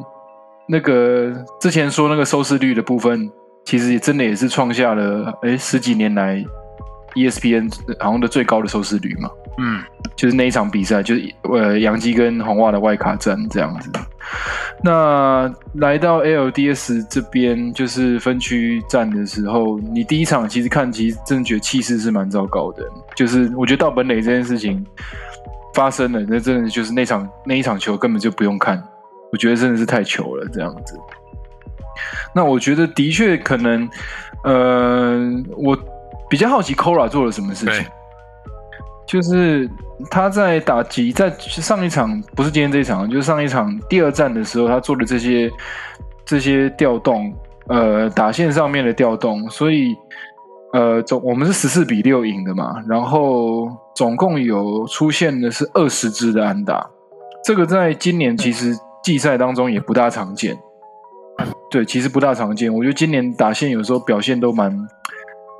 [0.69, 3.29] 那个之前说那个收视率的部分，
[3.65, 6.47] 其实也真的也是创下了哎十几年来 E
[7.17, 9.29] ESPN 好像的最高的收视率嘛。
[9.59, 9.83] 嗯，
[10.15, 13.91] 就是那一场比赛，就是呃杨基跟红袜的外卡战这样子。
[14.85, 22.85] 那来到 LDS 这边，就是分区战的时候，你第一场其实看，其实真的觉得气势是蛮糟糕的。
[23.15, 24.85] 就是我觉得到本垒这件事情
[25.73, 28.83] 发生了，那真的就是那场那一场球根本就不用看，
[29.33, 30.99] 我觉得真的是太糗了这样子。
[32.35, 33.89] 那我觉得的确可能，
[34.45, 35.19] 呃，
[35.57, 35.75] 我
[36.29, 37.85] 比较好奇 Kora 做了什么事情。
[39.07, 39.71] 就是
[40.11, 45.49] 他在打击，在上一场不是今天这一场，就是上一场第二战的时候，他做的这些
[46.25, 47.33] 这些调动，
[47.69, 49.95] 呃，打线上面的调动，所以
[50.73, 56.85] 呃，总我们是十四比六赢的嘛，然后总共有出现的是二十支的安打，
[57.45, 60.59] 这个在今年其实季赛当中也不大常见，
[61.71, 62.75] 对，其实不大常见。
[62.75, 64.77] 我觉得今年打线有时候表现都蛮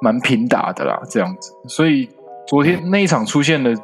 [0.01, 2.09] 蛮平打的啦，这样子，所以。
[2.49, 3.75] 昨天那一场出现了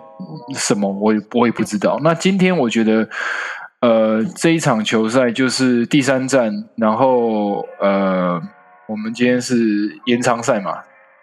[0.55, 1.98] 什么，我也我也不知道。
[2.05, 3.09] 那今天我觉得，
[3.81, 8.40] 呃，这一场球赛就是第三站，然后呃，
[8.87, 10.79] 我们今天是延长赛嘛，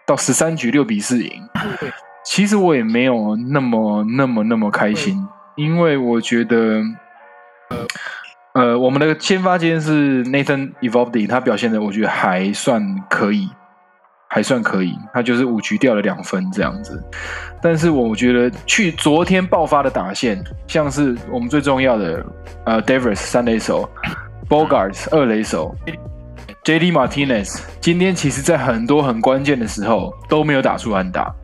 [0.06, 1.32] 到十三局六比四赢。
[2.26, 5.26] 其实我也没有那么那么那么开心，
[5.56, 6.82] 因为我觉得，
[8.52, 13.48] 呃，我们的先发今天是 Nathan Evolved，他表现的我觉得还算可以。
[14.32, 17.02] 还算可以，他就是五局掉了两分这样子，
[17.60, 22.24] 但是我觉得去昨天爆发的打线，像是我们最重要的
[22.64, 23.90] 呃，Davis 三垒手
[24.48, 25.74] ，Bogarts 二垒手
[26.62, 26.92] ，J.D.
[26.92, 31.34] Martinez，今天其实在很多很关键的时候都没有打出安打，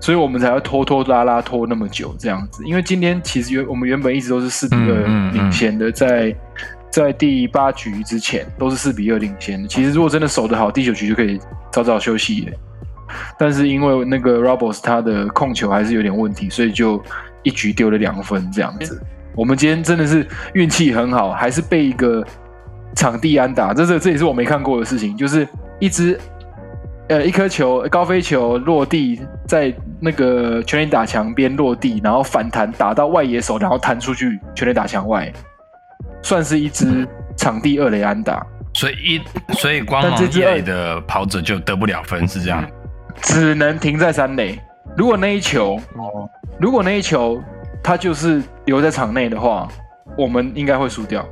[0.00, 6.32] 所以我们才要拖拖拉拉拖那么久这样子，因为今天其实原我们原本一直都是四比二领先的，在。
[6.90, 9.68] 在第八局之前都是四比二领先的。
[9.68, 12.52] 其实如果真的守得好，第九局就可以早早休息了。
[13.38, 17.02] 但是因为那个 Robles 他的控球还是有点问题，所以就
[17.42, 19.00] 一局丢了两分这样子。
[19.34, 22.24] 我们今天真的是运气很好，还是被一个
[22.94, 25.46] 场地安打，这这这也是我没看过的事情，就是
[25.78, 26.18] 一支
[27.08, 35.32] 呃一颗球高飞球落地在那个全垒打墙边落地，然后反弹打到外野手，然后弹出去全垒打墙外。
[36.22, 39.20] 算是一支场地二雷安打，所以一
[39.54, 42.64] 所以光芒一垒的跑者就得不了分，是这样，
[43.22, 44.58] 只能停在三垒。
[44.96, 46.28] 如果那一球，哦，
[46.60, 47.42] 如果那一球
[47.82, 49.66] 他就是留在场内的话，
[50.16, 51.26] 我们应该会输掉。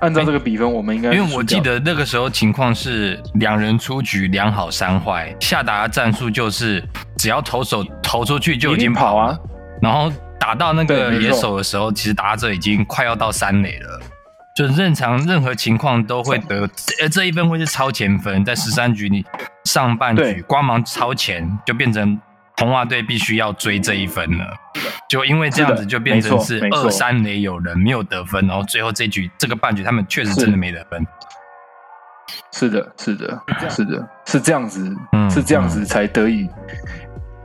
[0.00, 6.84] 按照这个比分，我们应该因为我记得那个时候情况是两人出局，两好三坏，下达的战术就是
[7.16, 9.38] 只要投手投出去就已经跑啊，
[9.80, 10.12] 然后。
[10.38, 14.00] 打到那个野手的时候，其实打者已经快要到三垒了，
[14.54, 16.68] 就正常任何情况都会得，
[17.00, 19.24] 呃，这一分会是超前分，在十三局里
[19.64, 22.20] 上半局光芒超前，就变成
[22.58, 24.54] 红袜队必须要追这一分了，
[25.08, 31.04] 就因为这样子就变成是二三垒有人没有得分，然后最后这局这个半局他们确实真的没得分，
[32.52, 34.96] 是的，是的，是的，是这样子，
[35.28, 36.48] 是这样子才得以。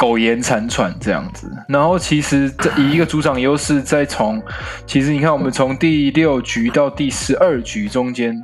[0.01, 4.41] 苟延残喘这样子，然后其实这以一个主场优势，再从
[4.87, 8.35] 其实你看，我们从第六局到第十二局中间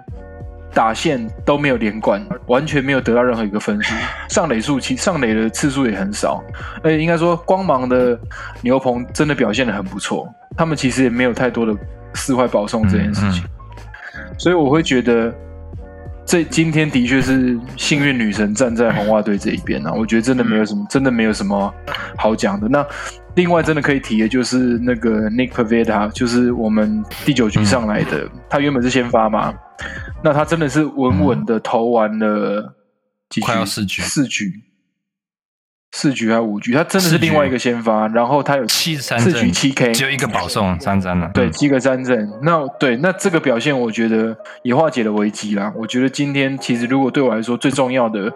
[0.71, 3.95] 打线都没有连贯，完全没有得到任何一个分数。
[4.29, 6.43] 上垒数其上垒的次数也很少，
[6.83, 8.15] 而且应该说光芒的
[8.61, 11.75] 牛棚真的表现的很不错，他们其实也没有太多的
[12.13, 13.43] 四坏保送这件事情，
[14.37, 15.33] 所以我会觉得。
[16.27, 21.73] 这今天的确是幸运女神站在红袜队这一边啊，我觉得真的没有什么，真的没有什么
[22.17, 22.67] 好讲的。
[22.67, 22.85] 那
[23.35, 29.53] 另外真的可以提的就是那个 Nick Pavetta，就是我们第九局上来的，他原本是先发嘛，
[30.21, 32.75] 那他真的是稳稳的投完了
[33.29, 34.51] 几局，四局，四局。
[35.91, 36.73] 四局还是五局？
[36.73, 41.31] 他真的是另外一个先发，然后他有七三四局七 K，只有一个保送三三了。
[41.33, 42.29] 对，七个三振。
[42.43, 45.73] 那对，那这个表现我觉得也化解了危机啦。
[45.75, 48.31] 我觉得今天其实如果对我来说最重要的，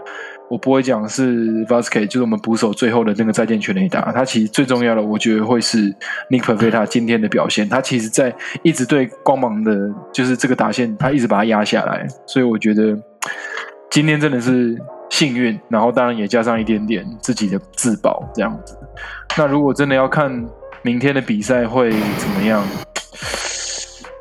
[0.49, 4.11] 我不会讲是 Vasquez，就是我们捕手最后的那个再见全垒打。
[4.11, 5.93] 他其实最重要的，我觉得会是
[6.29, 7.67] Nick Pavetta 今天的表现。
[7.67, 8.33] 他其实在
[8.63, 9.77] 一直对光芒的，
[10.11, 12.07] 就是这个打线，他一直把它压下来。
[12.25, 12.97] 所以我觉得
[13.89, 14.81] 今天真的是。
[15.11, 18.75] 幸运，然后当然也加上一点点自己的自保这样子。
[19.37, 20.31] 那如果真的要看
[20.81, 22.63] 明天的比赛会怎么样？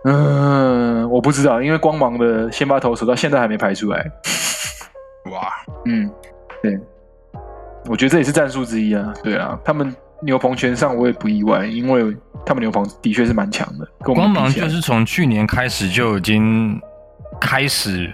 [0.05, 4.05] 嗯，我不知道，因为光芒的先发投手到现在还没排出来。
[5.31, 5.49] 哇，
[5.87, 6.11] 嗯，
[6.63, 6.79] 对，
[7.87, 9.15] 我觉得这也是战术之一啊。
[9.23, 13.87] 对啊，他们牛棚全上我也不意外，因为他们牛棚的确是蛮强的。
[14.01, 16.81] 光芒就是从去年开始就已经
[17.41, 18.13] 开始。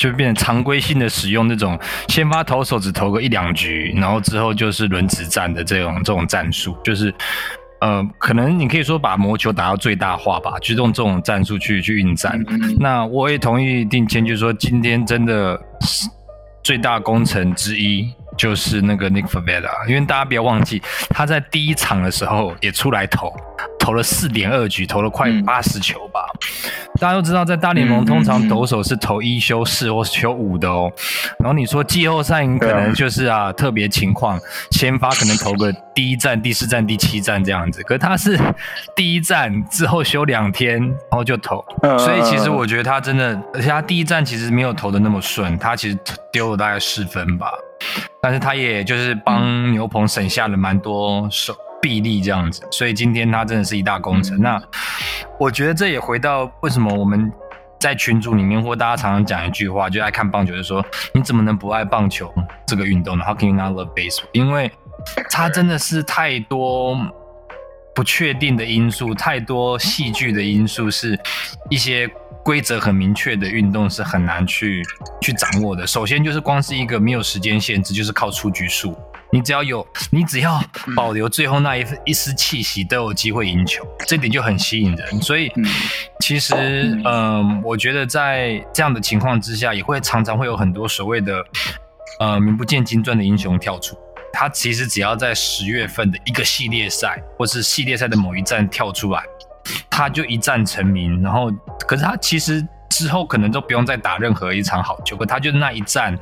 [0.00, 7.12] 就变成常规性的使用那种先发投手只投个一两局，然后之后就是轮值战的这种这种战术，就是
[7.82, 12.42] 呃，可能你可以说把魔球打到最大化吧，就用这种战术去去应战。
[12.78, 15.60] 那我也同意定谦，就是说今天真的
[16.62, 20.80] 最大功臣之一就是那个 Nick Favela，因为大家不要忘记
[21.10, 23.30] 他在第一场的时候也出来投。
[23.90, 26.24] 投了四点二局，投了快八十球吧。
[27.00, 30.88] 大家都知道，在大联盟通常投手是投一休四或休五的哦。
[31.40, 34.38] 然后你说季后赛你可能就是啊特别情况，
[34.70, 37.82] 先发可能投个第一站、第四站、第七站这样子。
[37.82, 38.38] 可他是
[38.94, 41.64] 第一站之后休两天，然后就投。
[41.98, 45.98] 所以其实我觉得他真的，而且他第一站其实没有投的那么顺，他其实
[46.32, 47.50] 丢了大概四分吧。
[48.22, 51.56] 但是他也就是帮牛棚省下了蛮多手。
[51.80, 54.40] 臂力这样子，所以今天他真的是一大工程。
[54.40, 54.62] 那
[55.38, 57.32] 我觉得这也回到为什么我们
[57.78, 62.32] 在群组里面，或大家常常讲一句话，就爱看棒球，就说你怎么能不爱棒球
[62.66, 64.28] 这个运动呢？How can you not love baseball？
[64.32, 64.70] 因为
[65.30, 66.96] 它真的是太多
[67.94, 71.18] 不确定的因素，太多戏剧的因素，是
[71.70, 72.06] 一些
[72.44, 74.82] 规则很明确的运动是很难去
[75.22, 75.86] 去掌握的。
[75.86, 78.94] 首先就是光是一个没有时间限制，就是靠出局数。
[79.32, 80.60] 你只要有，你只要
[80.96, 85.22] 保留最后那一一丝气息，都有机会赢球，这点就很吸引人。
[85.22, 85.52] 所以，
[86.18, 86.54] 其实，
[87.04, 91.44] 嗯，我觉得在这样的情况之下，也会常常会有很多所谓的，
[92.18, 93.96] 呃，名不见经传的英雄跳出。
[94.32, 99.22] 他其实只要在十月份的一个系列赛，或是系列赛的某一站跳出来，
[99.88, 101.22] 他就一战成名。
[101.22, 101.50] 然后，
[101.86, 106.18] 可是他其实之后可能都不用再打任何一场好球，可他就那一战。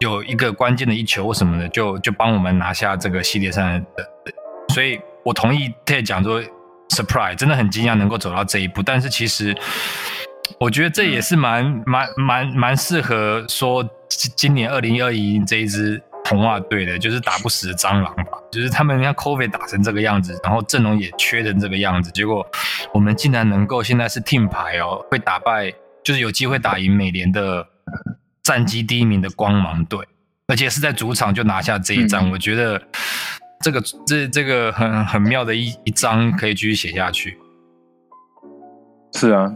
[0.00, 4.04] 有一个关键的一球什么的，就就帮我们拿下这个系列赛的，
[4.72, 6.40] 所以我同意 Ted 讲说
[6.90, 9.56] ，surprise 真的很惊讶能够走到这一步，但是其实
[10.60, 22.46] 我觉得这也是蛮蛮蛮蛮适合说今年二零二一这一支红袜队的，就是打不死的蟑螂吧，就是他们像 Covid 打成这个样子，然后阵容也缺成这个样子，结果
[22.94, 25.72] 我们竟然能够现在是 team 牌哦，会打败，
[26.04, 27.66] 就是有机会打赢美联的。
[28.48, 30.00] 战绩第一名的光芒队，
[30.46, 32.80] 而且是在主场就拿下这一仗，我觉得
[33.60, 37.36] 这个这这个很很妙的一一章可以继续写下去。
[39.12, 39.54] 是啊，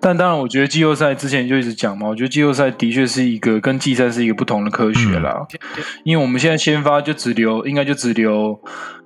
[0.00, 5.46] 但当然，我觉得季后赛之前就一直讲嘛，我觉得季后赛的确是一个跟季赛是一个不同的科学啦。
[6.02, 8.60] 因为我们现在先发就只留，应该就只留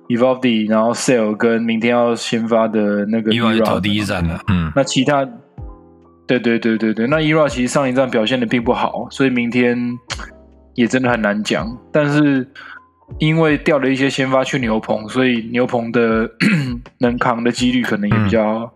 [0.07, 5.29] Evolved，然后 Sale 跟明天要先发的那个 Eva 投第一站了，嗯，那其他。
[6.25, 9.77] 对对对对对，那 ERA 其实上一站表现的并不好，所以明天
[10.75, 11.67] 也真的很难讲。
[11.91, 12.47] 但是
[13.19, 16.29] 因为掉了一些先发去牛棚，所以牛棚的
[16.99, 18.71] 能扛的几率可能也比较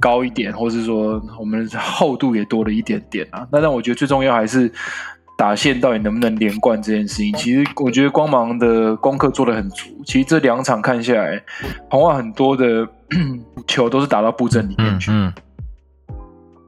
[0.00, 3.46] 高一点，或是说我们厚度也多了一点点啊。
[3.52, 4.70] 那但我觉得最重要还是
[5.38, 7.32] 打线到底能不能连贯这件事情。
[7.34, 10.02] 其实我觉得光芒的功课做的很足。
[10.04, 11.40] 其实这两场看下来，
[11.88, 12.86] 红袜很多的
[13.68, 15.12] 球都是打到布阵里面去。
[15.12, 15.32] 嗯嗯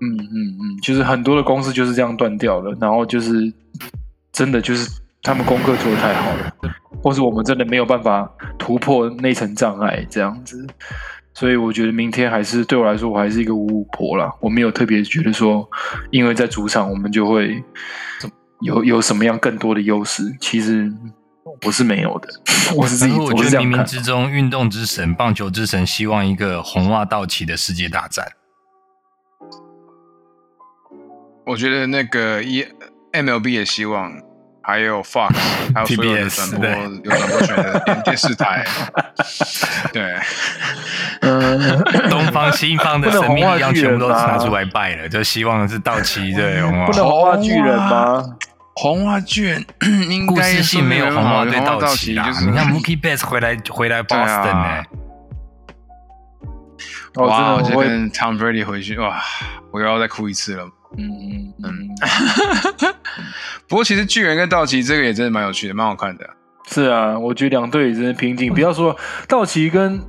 [0.00, 3.52] 嗯嗯嗯，就是很多的公司就是这样断掉了，然后就是
[4.32, 6.52] 真的就是他们功课做的太好了，
[7.02, 10.66] 或是我们真的没有办法突破那层障碍这样子，
[11.34, 15.68] 所以我觉得明天还是对我来说，我还是一个五五婆啦，我没有特别觉得说，
[16.10, 17.62] 因为在主场我们就会
[18.60, 20.92] 有有什么样更多的优势，其实
[21.64, 22.28] 我是没有的，
[22.76, 28.26] 我是自己，我觉得冥冥之中，运动之神、棒球之神希望一个红袜道奇的世界大战。
[31.46, 32.66] 我觉得那个 E
[33.12, 34.12] MLB 也希望，
[34.62, 35.32] 还有 Fox，
[35.74, 38.64] 还有所有的转播有转播权的电视台，
[39.92, 40.16] 对，
[41.20, 48.24] 嗯， 东方西方的神秘力量全部都拿出来拜了，就希望是到期对红不能红花巨人吗？
[48.74, 49.64] 红花巨人
[50.10, 52.28] 应该是没有红花对道奇啊！
[52.40, 54.82] 你看 Mookie Betts 回来回来 Boston 呢，
[57.14, 57.54] 哇！
[57.54, 59.22] 我就跟 Tom Brady 回去，哇！
[59.72, 60.68] 我又要再哭一次了。
[60.98, 61.88] 嗯嗯嗯，
[63.68, 66.28] 不过其实巨人跟道奇这个也真的蛮有趣的，蛮好看的。
[66.68, 68.52] 是啊，我觉得两队也真的拼劲。
[68.52, 68.96] 不要说
[69.28, 70.00] 道奇跟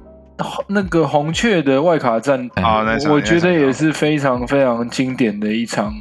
[0.67, 5.93] 那个红雀的外卡战啊，我觉得也是非常非常经典的一场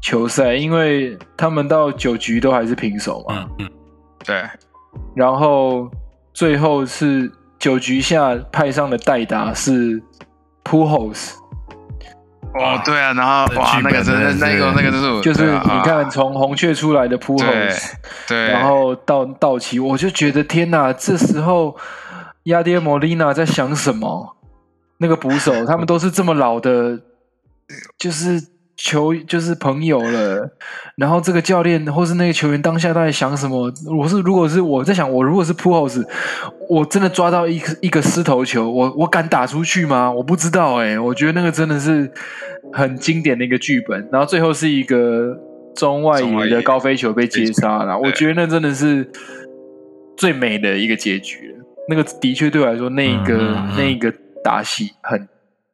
[0.00, 3.48] 球赛，因为他们到九局都还是平手嘛。
[3.58, 3.70] 嗯嗯，
[4.24, 4.42] 对。
[5.14, 5.90] 然后
[6.32, 10.02] 最后是九局下派上的代打是
[10.64, 11.32] Pujols。
[12.58, 17.46] 哦，对啊，然后哇，那个真的，那个那个就是就是你看从红雀出来的扑后，
[18.26, 21.76] 对，然后到道奇，我就觉得天哪，这时候
[22.44, 24.36] 亚迪莫莉娜在想什么？
[24.98, 27.00] 那个捕手他们都是这么老的，
[27.98, 28.42] 就是。
[28.80, 30.48] 球就是朋友了，
[30.96, 33.70] 然后这个教练或是那个球员当下他在想什么？
[33.90, 36.06] 我是如果是我在想，我如果是 p u s
[36.68, 40.10] 我真的抓到一个一个狮头球，我我敢打出去吗？
[40.12, 42.08] 我不知道哎，我觉得那个真的是
[42.72, 44.08] 很经典的一个剧本。
[44.12, 45.36] 然后最后是一个
[45.74, 49.10] 中外野的高飞球被接杀了，我觉得那真的是
[50.16, 51.64] 最美的一个结局了。
[51.88, 53.36] 那个的确对我来说，那一个
[53.76, 54.14] 那一个
[54.44, 55.28] 打戏很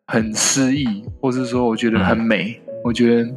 [0.06, 2.62] 很诗意，或是说我觉得很美。
[2.84, 3.30] 我觉得，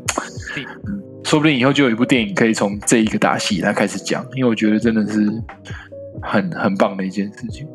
[1.23, 5.25] 说不定以后就有一部电影可以从这一个打戏来开始讲，因为我觉得真的是
[6.21, 7.65] 很很棒的一件事情。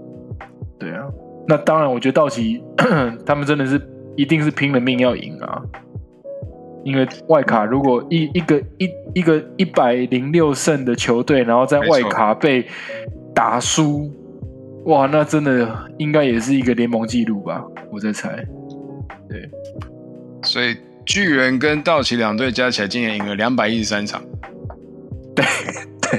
[0.78, 1.02] 对啊，
[1.48, 2.62] 那当然，我觉得道奇
[3.24, 3.80] 他们真的是
[4.16, 5.62] 一定是拼了命要赢啊，
[6.84, 12.66] 因为外卡如果一一个一一个一百零六胜的球队，然后在外卡被
[13.34, 14.12] 打输，
[14.84, 17.64] 哇，那真的应该也是一个联盟记录吧？
[17.90, 18.44] 我在猜。
[19.26, 19.48] 对，
[20.42, 20.76] 所以。
[21.04, 24.22] 巨人跟道奇两队加起来，今年赢了两百一十三场。
[25.34, 25.92] 对对。
[26.12, 26.18] 对，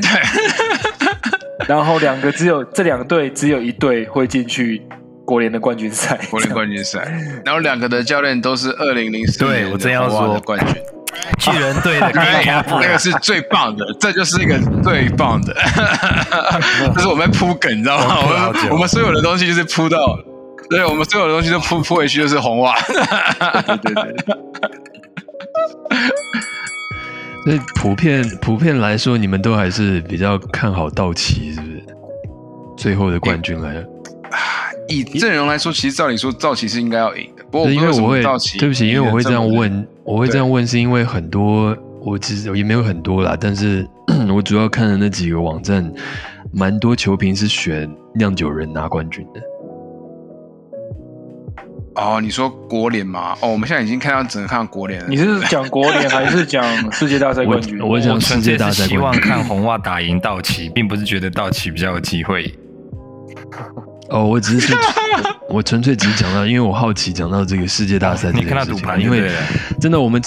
[1.68, 4.82] 然后两个只有这两队只有一队会进去
[5.24, 7.00] 国联的冠军赛，国联冠军赛，
[7.46, 10.34] 然后两个的教练都是二零零四年对我正要说。
[10.34, 10.76] 的冠军，
[11.38, 15.54] 巨人队的 Gary 那个是最棒的，这就是一个最棒的，
[16.96, 18.18] 这是我们在铺梗，你知道吗？
[18.18, 20.18] 我们我们所有的东西就是铺到，
[20.70, 24.16] 对，我们所有的东西都铺铺回去就是红袜，对对对，
[27.46, 31.84] 所以普遍普遍来说，你们都还是比较看好道奇，是不是？
[32.78, 33.84] 最后的冠军来了。
[34.90, 38.22] 以阵容来说，其实照理说道奇是应该要赢的，不过因为我会
[38.58, 43.88] 对不起，因为我会这样问，我会这样问，是因为很多我其实也没有很多啦，但是
[44.34, 45.90] 我主要看的那几个网站，
[46.52, 49.42] 蛮多球评是选酿酒人拿冠军的。
[51.96, 53.36] 哦，你说国联吗？
[53.42, 55.08] 哦，我们现在已经看到整个看到国联了。
[55.08, 57.80] 你是讲国联还是讲世界大赛冠军？
[57.80, 58.98] 我我讲世界大赛冠军。
[58.98, 62.52] 希望看红袜打赢道奇，并不是觉得道奇比较有机会。
[64.10, 64.76] 哦，我只是
[65.50, 69.32] 我纯粹只是讲到，因为我好奇讲到这个世界大赛这你件事情，看他赌盘因为
[69.80, 70.22] 真的我们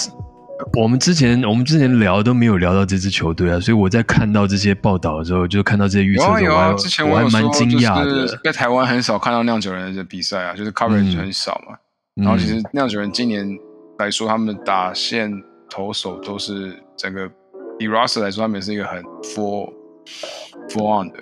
[0.77, 8.27] 我们之前我们之前聊都没有聊到这支球队啊，所以我在看到这些报道的时候，就看到这些预测的时候，我啊有啊，还之前我还有蛮惊讶的。
[8.43, 11.75] 在台湾很少看到酿酒人的比赛啊，就是 coverage 嗯很少嘛。
[12.13, 13.49] 然后其实嗯酿酒人今年
[13.97, 15.31] 来说，他们的打线
[15.67, 17.27] 投手都是整个
[17.79, 19.73] 以 roster 来说，他们也是一个很 full
[20.69, 21.17] full on 的，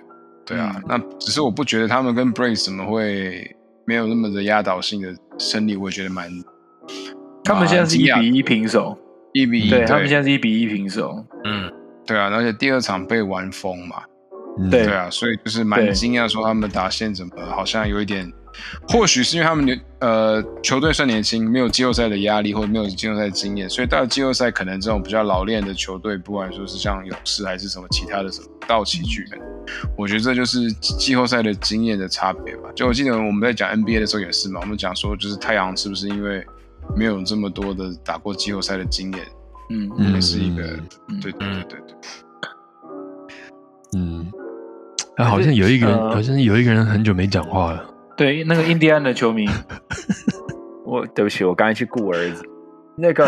[0.46, 0.74] 对啊。
[0.76, 3.56] 嗯那只是我不觉得他们跟 Brace 怎么会
[3.88, 6.30] 没有那么的压倒性的胜利，我也觉得蛮
[7.46, 8.98] 他们现在是一比一平手，
[9.36, 11.14] 一比一，对他们现在是一比一平手。
[11.44, 11.70] 嗯，
[12.08, 14.02] 对啊，而且第二场被玩疯嘛，
[14.58, 14.70] 嗯。
[14.70, 14.86] 对。
[14.86, 18.32] 对啊，所以就是蛮惊讶，说他们打线怎么好像有一点，
[18.88, 29.42] 或许是因为他们年呃球队算年轻，没有季后赛的压力，或者没有季后赛经验，所以到了季后赛，可能这种比较老练的球队，不管说是像勇士还是什么其他的什么道奇巨人，
[29.98, 32.70] 我觉得这就是季后赛的经验的差别吧。
[32.74, 36.42] 就我记得我们在讲 NBA 的时候也是嘛，我们讲说就是太阳是不是因为
[36.96, 39.22] 没有这么多的打过季后赛的经验，
[39.70, 40.64] 嗯嗯也是一个
[41.10, 41.96] 嗯对对对对对。
[43.98, 44.32] 嗯，
[45.18, 47.86] 啊，好像有一个人，呃好像有一个人很久没讲话了。
[48.18, 49.46] 对，那个印第安的球迷，
[50.86, 52.44] 我对不起，我刚才去顾儿子。
[52.98, 53.26] 那个，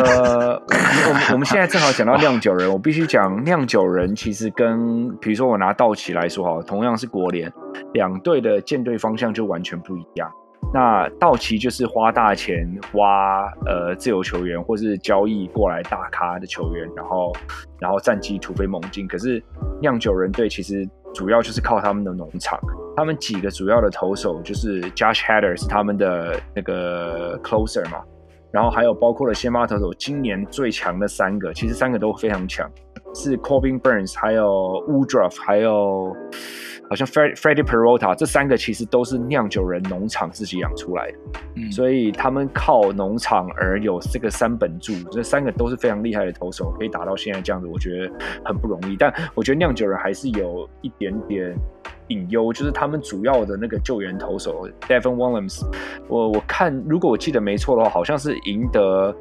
[1.10, 7.52] 我们我们现在正好讲到酿酒人，我必须讲酿酒人其实跟比如说我拿道奇来说哈，同样是国联，
[7.94, 10.32] 两队的舰队方向就完全不一样。
[10.74, 17.34] 那道奇就是花大钱挖呃自由球员，或是交易过来大咖的球员，然后
[17.80, 19.08] 然后战绩突飞猛进。
[19.08, 19.42] 可是
[19.82, 22.60] 酿酒人队其实主要就是靠他们的农场，
[22.98, 28.04] 他们几个主要的投手就是 Josh Hader 是他们的那个 closer 嘛，
[28.52, 32.70] 然后还有包括了先发投手，今年最强的三个，其实三个都非常强，
[33.18, 34.46] 是 Corbin Burns，还有
[34.88, 36.16] Woodruff，还有
[36.88, 41.18] 好像 Fred Freddie Peralta，这三个其实都是酿酒人农场自己养出来的，
[41.56, 48.12] 嗯所以他们靠农场而有这个三本柱，这三个都是非常厉害的投手，可以打到现在这样子，我觉得
[48.46, 48.96] 很不容易。
[48.96, 51.54] 但我觉得酿酒人还是有一点点
[52.10, 55.66] 隐忧，就是他们主要的那个救援投手 Devin Williams，
[56.08, 59.14] 我我看如果我记得没错的话，好像是赢得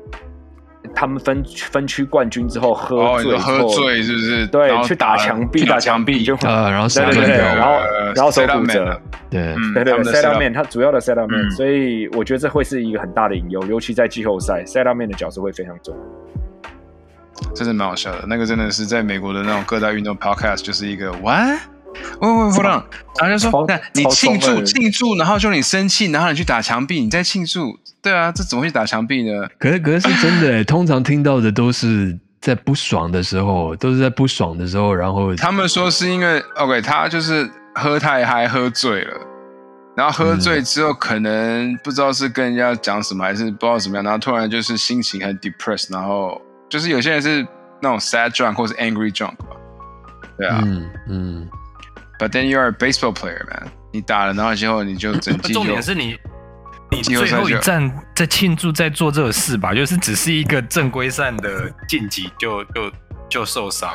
[0.94, 4.46] 他们分分区冠军之后喝醉喝醉是不是？
[4.46, 16.00] 对然，后去打墙壁，去打墙壁就呃，然后对对对对，杀断掉然后呃然后手 set up 骨折了，对，嗯，对对对他们的，set up man，他主要的 set up man，、嗯所以我觉得这会是一个很大的隐忧，尤其在季后赛，set up man 的角色会非常重要。
[17.54, 18.24] 真的蛮好笑的。
[18.26, 21.58] 那个真的是在美国的那种各大运动 podcast，就是一个 what。
[22.20, 22.82] 喂喂，hold on，
[23.20, 29.46] 然后就说超，那你庆祝庆祝，然后就你生气，然后你去打墙壁，你再庆祝，对啊，这怎么会打墙壁呢？
[29.58, 39.14] 可是可是是真的欸， 通常听到的都是在不爽的时候，都是在不爽的时候，然后他们说是因为 OK，他就是喝太嗨，喝醉了，
[39.96, 47.46] 然后喝醉之后可能不知道是跟人家讲什么，还是不知道怎么样，然后突然就是心情很 depressed，然后就是有些人是
[47.80, 49.56] 那种 sad drunk 或是 angry drunk 吧，
[50.38, 50.62] 对啊。
[50.64, 51.48] 嗯嗯，
[52.18, 53.68] But then you are a baseball player, man。
[53.92, 56.18] 你打了，然后之后你就整季就重点是你，
[56.90, 62.92] 你最后一站在庆祝，在做这个事吧，就是只是一个正规赛的晋级就就
[63.28, 63.90] 就受伤。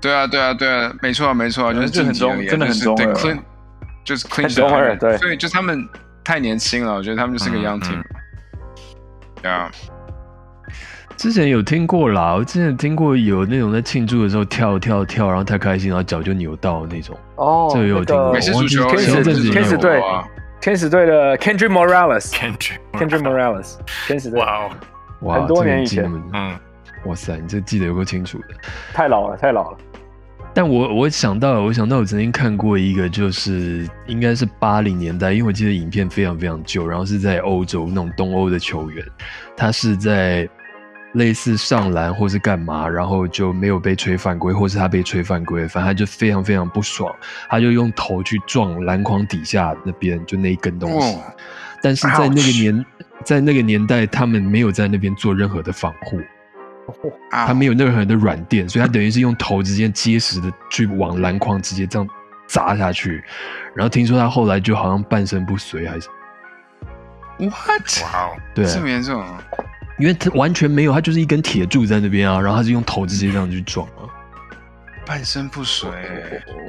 [0.00, 3.42] 对啊，对啊，对啊，没错啊，没错啊，就是这很晋级而已啊中真的很就是对中二 clean，
[4.04, 5.88] 就是 clean 很中二对所以就他们
[6.24, 8.04] 太年轻了，我觉得他们就是个嗯 young team 嗯。
[9.42, 9.70] 对啊，
[11.20, 17.14] 之前有听过啦，我之前听过有那种在庆祝的时候跳跳跳，然后太开心，然后脚就扭到那种。
[17.36, 18.32] 哦这个有听过。
[18.32, 20.24] 美式足球天使队有啊，
[20.62, 23.74] 天使队的 Kendrick Morales，Kendrick Kendrick，Morales，
[24.06, 24.40] 天使队。
[24.40, 24.70] 哇哦，
[25.20, 26.10] 哇，很多年以前。
[26.32, 26.58] 嗯，
[27.04, 28.54] 哇塞，你这记得有够清楚的。
[28.94, 29.78] 太老了，太老了。
[30.54, 39.04] 但我我想到了，我想到我曾经看过一个，就是应该是八零年代，因为我记得影片非常非常旧，然后是在欧洲那种东欧的球员，
[39.54, 40.48] 他是在
[41.14, 47.14] 类似上篮或是干嘛，然后就没有被吹犯规，或是他被吹犯规，反正他就非常非常不爽，
[47.48, 51.22] 他就用头去撞篮筐底下那边就那一根东西，哦
[51.82, 52.86] 但是在那个年
[53.24, 56.18] 在那个年代，他们没有在那边做任何的防护。
[57.30, 62.08] 啊他没有任何的软垫，所以他等于是用头直接结实的去往篮筐直接这样
[62.48, 63.22] 砸下去。
[63.76, 66.08] 然后听说他后来就好像半身不遂，还是
[67.38, 68.02] what？
[68.02, 69.40] 哇哦，对，这么严重啊？
[70.00, 74.08] 因为他完全没有，他就是一根铁柱在那边啊，然后他是用头直接这样去撞啊。
[75.06, 75.90] 半身不遂，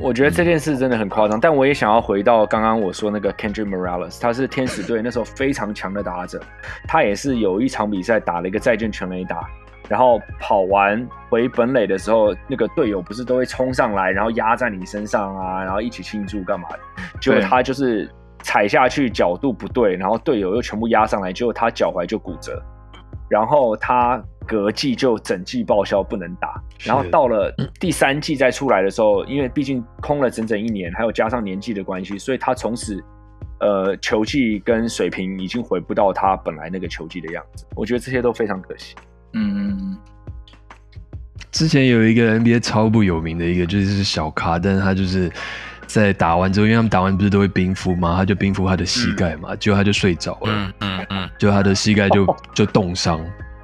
[0.02, 6.42] 我觉得这件事真的很夸张，但我也想要回到刚刚我说那个 Kendrick Morales，他是天使队那时候非常强的打者，
[6.88, 9.48] 他也是有一场比赛打了一个再见全垒打，
[9.88, 16.80] 然后跑完回本垒的时候，那个队友不是都会冲上来，然后压在你身上啊，然后一起庆祝干嘛的？
[17.22, 18.10] 结果他就是
[18.42, 22.60] 踩下去角度不对，然后队友又全部压上来，结果他脚踝就骨折，
[23.32, 33.02] 然后他隔季就整季报销不能打，然后到了第三季再出来的时候，因为毕竟空了整整一年，还有加上年纪的关系，所以他从此
[33.62, 37.66] 呃球技跟水平已经回不到他本来那个球技的样子。
[37.74, 38.96] 我觉得这些都非常可惜。
[39.32, 39.96] 嗯，
[41.50, 45.32] 之前有一个 NBA 超不有名的一个，就是小卡，但是他就是
[45.92, 53.20] 在打完之后，因为他们打完不是都会冰敷嘛，他就冰敷他的膝盖嘛，结果他就睡着了，嗯嗯嗯，就他的膝盖就就冻伤，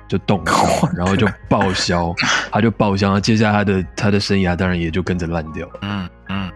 [0.08, 2.14] 就冻伤， 然后就报销，
[2.52, 5.74] 他就报销，接下来他的他的生涯当然也就跟着烂掉了。
[5.82, 6.52] 嗯嗯，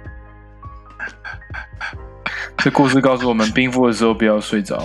[2.58, 4.84] 这故事告诉我们，冰敷的时候不要睡着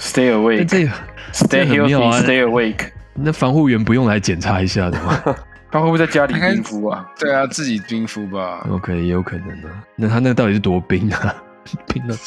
[0.00, 2.90] ，stay awake，stay healthy，stay awake。
[3.14, 5.20] 那防护员不用来检查一下的吗
[5.70, 7.06] 他会不会在家里冰敷啊？
[7.18, 8.66] 对啊，自己冰敷吧。
[8.70, 9.84] ？OK，也有可能啊。
[9.96, 11.34] 那他那到底是多冰啊？
[11.92, 12.14] 冰到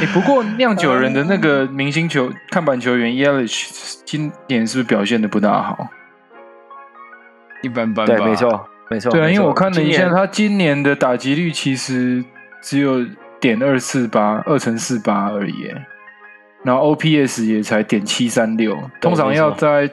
[0.00, 5.88] 哎、不过酿酒人的那个明星球看板球员 Yelich 今年是不是表现的不大好？
[7.62, 8.16] 一般般吧。
[8.16, 8.34] 对，没。
[8.34, 9.12] 错，没错。
[9.12, 12.24] 对啊，因为我看了一下，今他今年的打击率其实
[12.62, 13.04] 只有
[13.38, 15.86] 点二四八，二乘四八而已耶，
[16.62, 19.90] 然后 OPS 也才点七三六，通常要在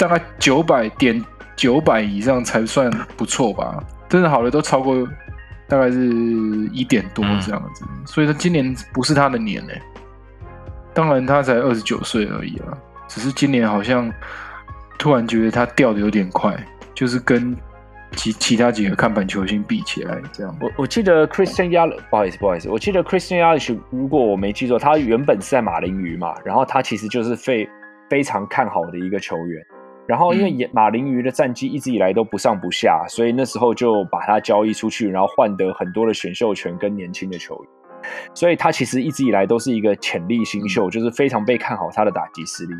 [0.00, 1.22] 大概九百点
[1.54, 5.06] 九百以上才算不错吧，真的好的都超过
[5.68, 6.06] 大概是
[6.72, 9.72] 一点多这样子，所以他今年不是他的年呢。
[10.94, 12.72] 当然他才二十九岁而已啊，
[13.08, 14.10] 只是今年好像
[14.98, 16.56] 突然觉得他掉的有点快，
[16.94, 17.54] 就是跟
[18.16, 20.56] 其其他几个看板球星比起来，这样。
[20.62, 27.68] 我我记得 Christian y a l 不好意思不好意思，我记得 Christian y a l i 如果我没记错，他原本是在马林鱼嘛，然后他其实就是非
[28.08, 29.62] 非常看好的一个球员。
[30.06, 37.70] 然后因为也马林鱼的战绩一直以来都不上不下，所以那时候就把他交易出去，然后换得很多的选秀权跟年轻的球员。
[38.34, 42.72] 所以他其实一直以来都是一个潜力新秀，就是非常被看好他的打击实力。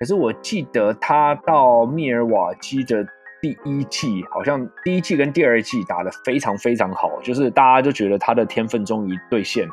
[0.00, 3.06] 可是我记得他到密尔瓦基的
[3.40, 9.64] 第一季，好像第一季跟第二季打得非常非常好，就是大家就觉得他的天分终于兑现。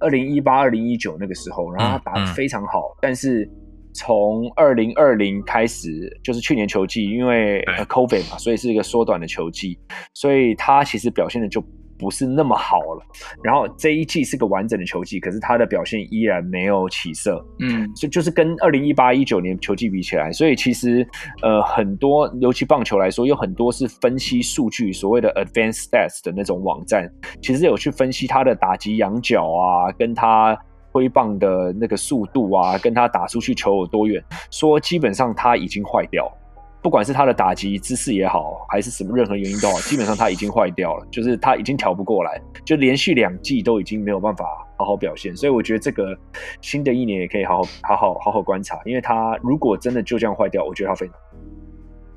[0.00, 3.48] 二零一八、二零一九那个时候，然后他打得非常好，但是
[3.94, 5.88] 从二零二零开始，
[6.22, 9.78] 就是去年球季，因为呃 COVID 嘛，所以是一个缩短的球季，
[10.14, 11.62] 所以他其实表现的就
[11.98, 13.06] 不是那么好了。
[13.44, 17.44] 然后这一季是个完整的球季，可是他的表现依然没有起色。
[17.60, 21.06] 嗯，所以就是跟二零一八一九年球季比起来，所以其实
[21.42, 27.08] 呃很多，尤其棒球来说，有很多是分析数据，所谓的 advanced stats 的那种网站，
[27.40, 30.58] 其实有去分析他的打击仰角啊，跟他
[30.92, 36.38] 挥棒的那个速度啊，跟他打出去球有多远，说基本上他已经坏掉了。
[36.82, 44.44] 不管是他的打击姿势也好，还是什么任何原因都好，基本上他已经坏掉了，就是他已经调不过来，就连续两季都已经没有办法
[44.76, 46.12] 好好表现，所以我觉得这个
[46.60, 51.14] 新的一年也可以好好好好好好观察，因为他如果真的就这样坏掉，我觉得他非常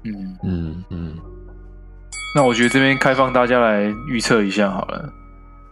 [0.05, 1.15] 嗯，嗯嗯，
[2.36, 5.13] 那我觉得这边开放大家来预测一下好了，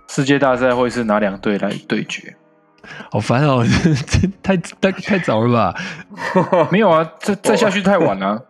[0.07, 2.35] 世界大赛会是哪两队来对决？
[3.11, 3.65] 好烦哦，
[4.07, 5.75] 这 太太太早了吧？
[6.71, 8.43] 没有啊，再再下去太晚了、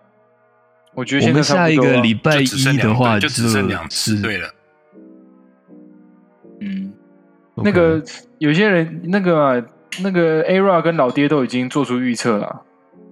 [0.93, 4.49] 我觉得我们现在差下一不多啊个礼拜一的话就只剩两次，对了。
[6.61, 6.93] 嗯，
[7.55, 8.01] 那个
[8.39, 9.63] 有些人那个啊
[10.01, 12.61] 那个 ARA 跟老爹都已经做出预测了。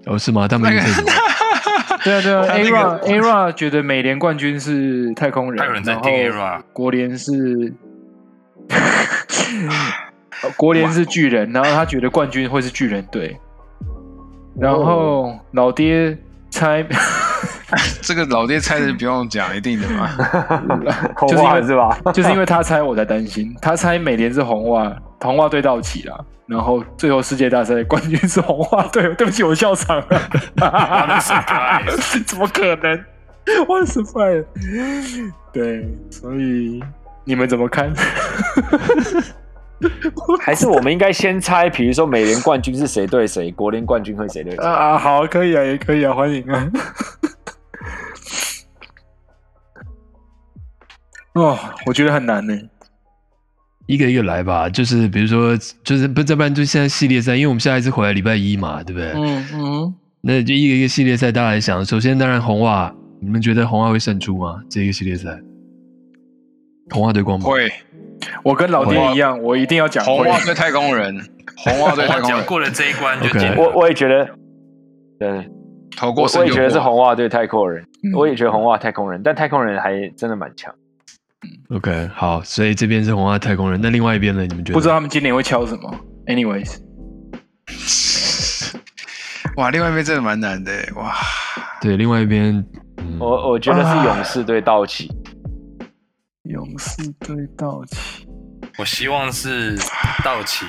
[0.06, 0.48] 哦是吗？
[0.48, 1.04] 他们预测？
[2.04, 7.72] 对啊对啊，ARA ARA 觉得美联冠军是太空人，还有人在听然后 ERA 国联是
[10.58, 13.38] 国联是巨人，然后他觉得冠军会是巨人队，
[14.60, 16.18] 然后老爹
[16.50, 16.86] 猜
[18.02, 20.10] 这个老爹猜的不用讲，一定的嘛。
[21.16, 21.98] 红就是因为袜是吧？
[22.14, 30.06] 就是因为他猜我才担心，他猜美联是红袜，红袜队到齐了，然后最后世界大赛冠军是红袜队，对不起，我笑场了，
[32.26, 33.06] 怎么可能？
[33.68, 34.46] 我失败了，
[35.54, 36.84] 对，所以
[37.24, 37.92] 你们怎么看？
[40.42, 44.64] 还是我们应该先猜，比如说美联冠军是谁对谁，国联冠军会谁对谁？
[44.64, 46.72] 啊，好，可以啊，也可以啊，欢迎啊。
[51.34, 52.54] 哦，我觉得很难呢。
[53.88, 59.12] 一个一个来吧，就是比如说，就是不，要不然就现在系列赛，因为我们下一次回来礼拜一嘛，对不对？
[59.16, 61.84] 嗯嗯，那就一个一个系列赛，大家来想。
[61.84, 64.62] 首先，当然红袜，你们觉得红袜会胜出吗？
[64.70, 65.38] 这一个系列赛，
[66.92, 67.70] 红袜对光芒，会，
[68.44, 70.12] 我跟老爹一样，我一定要讲会。
[70.18, 71.16] 红袜对太空人，
[71.58, 74.28] 红袜对太空人，过了这一关就进我我也觉得，
[75.20, 75.50] 对，
[75.96, 76.80] 投过我我也觉得是。
[76.80, 80.74] 红袜对太空人，嗯我也觉得红袜太空人，但太空人还真的蛮强。
[81.74, 84.46] OK，好，所以这边是红袜太空人，那另外一边呢？
[84.46, 84.74] 你们觉得？
[84.74, 85.92] 不知道他们今年会敲什么。
[86.28, 86.78] Anyways，
[89.58, 91.14] 哇，另外一边真的蛮难的耶，哇，
[91.82, 92.64] 对，另外一边，
[92.98, 95.10] 嗯，我我觉得是勇士对道奇，
[96.52, 98.28] 勇士对道奇，
[98.78, 99.78] 我希望是
[100.24, 100.66] 道奇，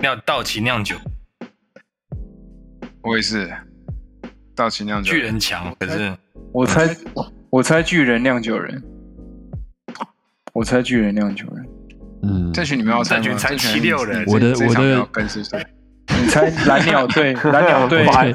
[0.00, 0.96] 酿道奇酿酒，
[3.02, 3.48] 我也是。
[4.56, 6.16] 道奇酿酒巨人强，可是
[6.50, 6.88] 我猜
[7.50, 8.82] 我猜巨人酿酒人，
[10.54, 11.68] 我猜巨人酿酒人，
[12.22, 13.22] 嗯，这群你们要猜吗？
[13.22, 15.62] 这群猜七六人我的我的要跟是谁？
[16.08, 17.34] 你猜蓝鸟队？
[17.34, 18.34] 蓝鸟队对，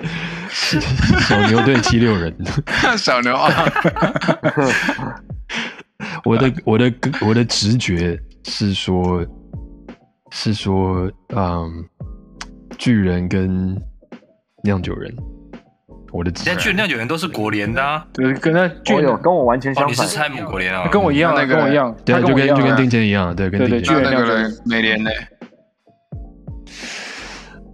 [1.27, 2.31] 小牛队七六人，
[2.99, 3.49] 小牛啊，
[6.25, 6.93] 我的我的
[7.27, 9.25] 我的直觉是说，
[10.31, 11.69] 是说，嗯，
[12.77, 13.75] 巨人跟
[14.63, 15.13] 酿酒人，
[16.11, 18.05] 我的直觉现在巨人酿酒人都是国联的啊。
[18.13, 19.91] 对，跟那巨哦，跟我完全哦，相反。
[19.91, 20.87] 你是猜母国联啊？
[20.91, 25.09] 跟我一样啊，那个跟我一样，对，他就跟就跟跟我一样啊定谦一样，对，跟对对定谦那那个巨人酿酒人美联呢？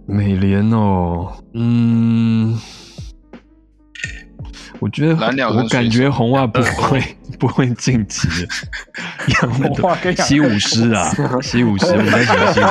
[0.06, 2.58] 美联哦，嗯，
[4.80, 7.02] 我觉得蓝鸟我感觉红袜不会
[7.38, 11.10] 不会晋级的， 红袜跟西武师啊，
[11.42, 12.64] 西武师，我在想西武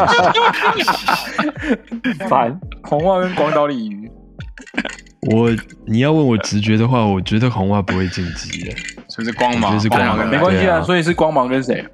[2.14, 2.20] 师。
[2.30, 4.10] 烦，红袜跟广岛鲤鱼，
[5.32, 5.50] 我
[5.86, 8.76] 你要问我直觉的话，我觉得红袜不会晋级的，
[9.10, 9.74] 所以是光芒？
[10.30, 11.86] 没关系啊，所以是光芒跟谁？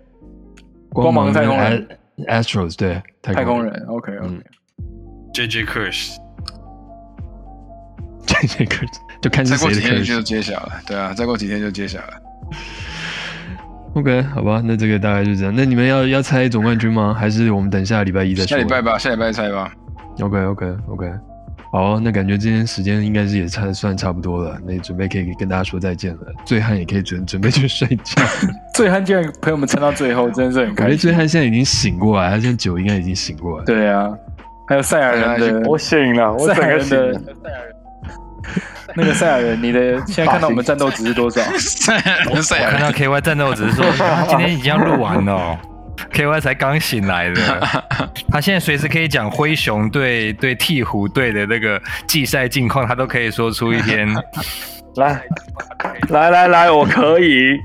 [0.89, 1.88] 光芒芒太空人
[2.28, 4.43] Astros 对太空人，OK OK，嗯
[5.34, 6.16] J J Kush，
[8.41, 8.75] 这这个
[9.21, 10.21] 就看是再过几天就。
[10.21, 10.71] 揭晓了。
[10.88, 12.07] 对啊，再过几天就揭晓了。
[13.95, 15.53] OK，好吧，那这个大概就这样。
[15.55, 17.13] 那你们要要猜总冠军吗？
[17.13, 18.57] 还是我们等下礼拜一再说？
[18.57, 19.71] 下礼拜吧，下礼拜猜吧。
[20.19, 21.11] OK OK OK，
[21.71, 26.21] 好，那感觉今天时间应该是也差算差不多了，那准备可以跟大家说再见了。
[26.45, 28.23] 醉汉也可以准准备去睡觉。
[28.73, 30.97] 醉汉竟然陪我们撑到最后，真的是很开心。
[30.97, 33.65] 醉汉现在已经醒过来，他现在酒应该已经醒过来。
[33.65, 34.09] 对啊，
[34.67, 37.72] 还有赛亚人的，我醒了，我赛亚整个醒人的了。
[38.96, 41.41] 那个赛亚人，你的现在看到我们战斗值是多少？
[42.30, 43.86] 我看到 K Y 战斗值是说
[44.28, 45.58] 今天已经要录完了哦
[46.12, 47.41] ，K Y 才刚醒来的，
[48.30, 54.08] 他现在随时可以讲灰熊队对鹈鹕队的那个季赛近况，他都可以说出一篇。
[54.96, 55.24] 来，
[56.10, 57.60] 来来来，我可以，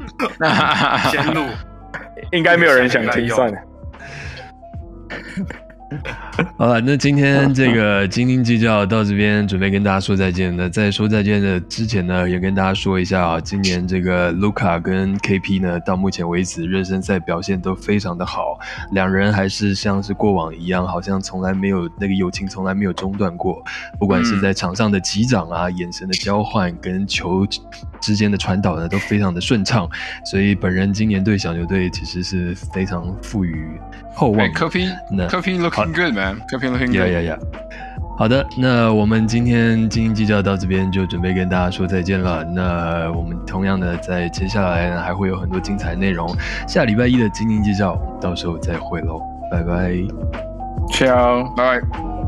[1.11, 1.45] 先录，
[2.33, 3.59] 应该没有人想听，算了。
[6.57, 10.57] 好了，那今天这个斤斤计较到这边，准备跟大家说再见。
[10.57, 18.57] 那在说再见的之前呢，也跟大家说一下啊，今年这个卢卡跟 KP 呢，到目前为止热身赛表现都非常的好，
[18.93, 23.61] 两人还是像是过往一样，好像从来没有那个友情从来没有中断过，
[23.99, 27.45] 不管是在场上的击掌啊、眼神的交换跟球
[28.01, 29.89] 之间的传导呢，都非常的顺畅。
[30.25, 33.67] 所以本人今年对小牛队其实是非常赋予
[34.15, 34.55] 厚望哎，的。
[34.55, 37.07] 科皮那，科皮 looking good man，呀。
[37.07, 37.39] 呀呀！
[38.19, 42.43] 好的，那我们今天斤斤计较到这边就准备跟大家说再见了。
[42.45, 46.29] 那我们同样的在接下来呢还会有很多精彩内容，
[46.67, 49.21] 下礼拜一的斤斤计较，到时候再会喽，
[49.53, 49.93] 拜拜。
[50.91, 51.45] Ciao。
[51.55, 52.28] 拜拜。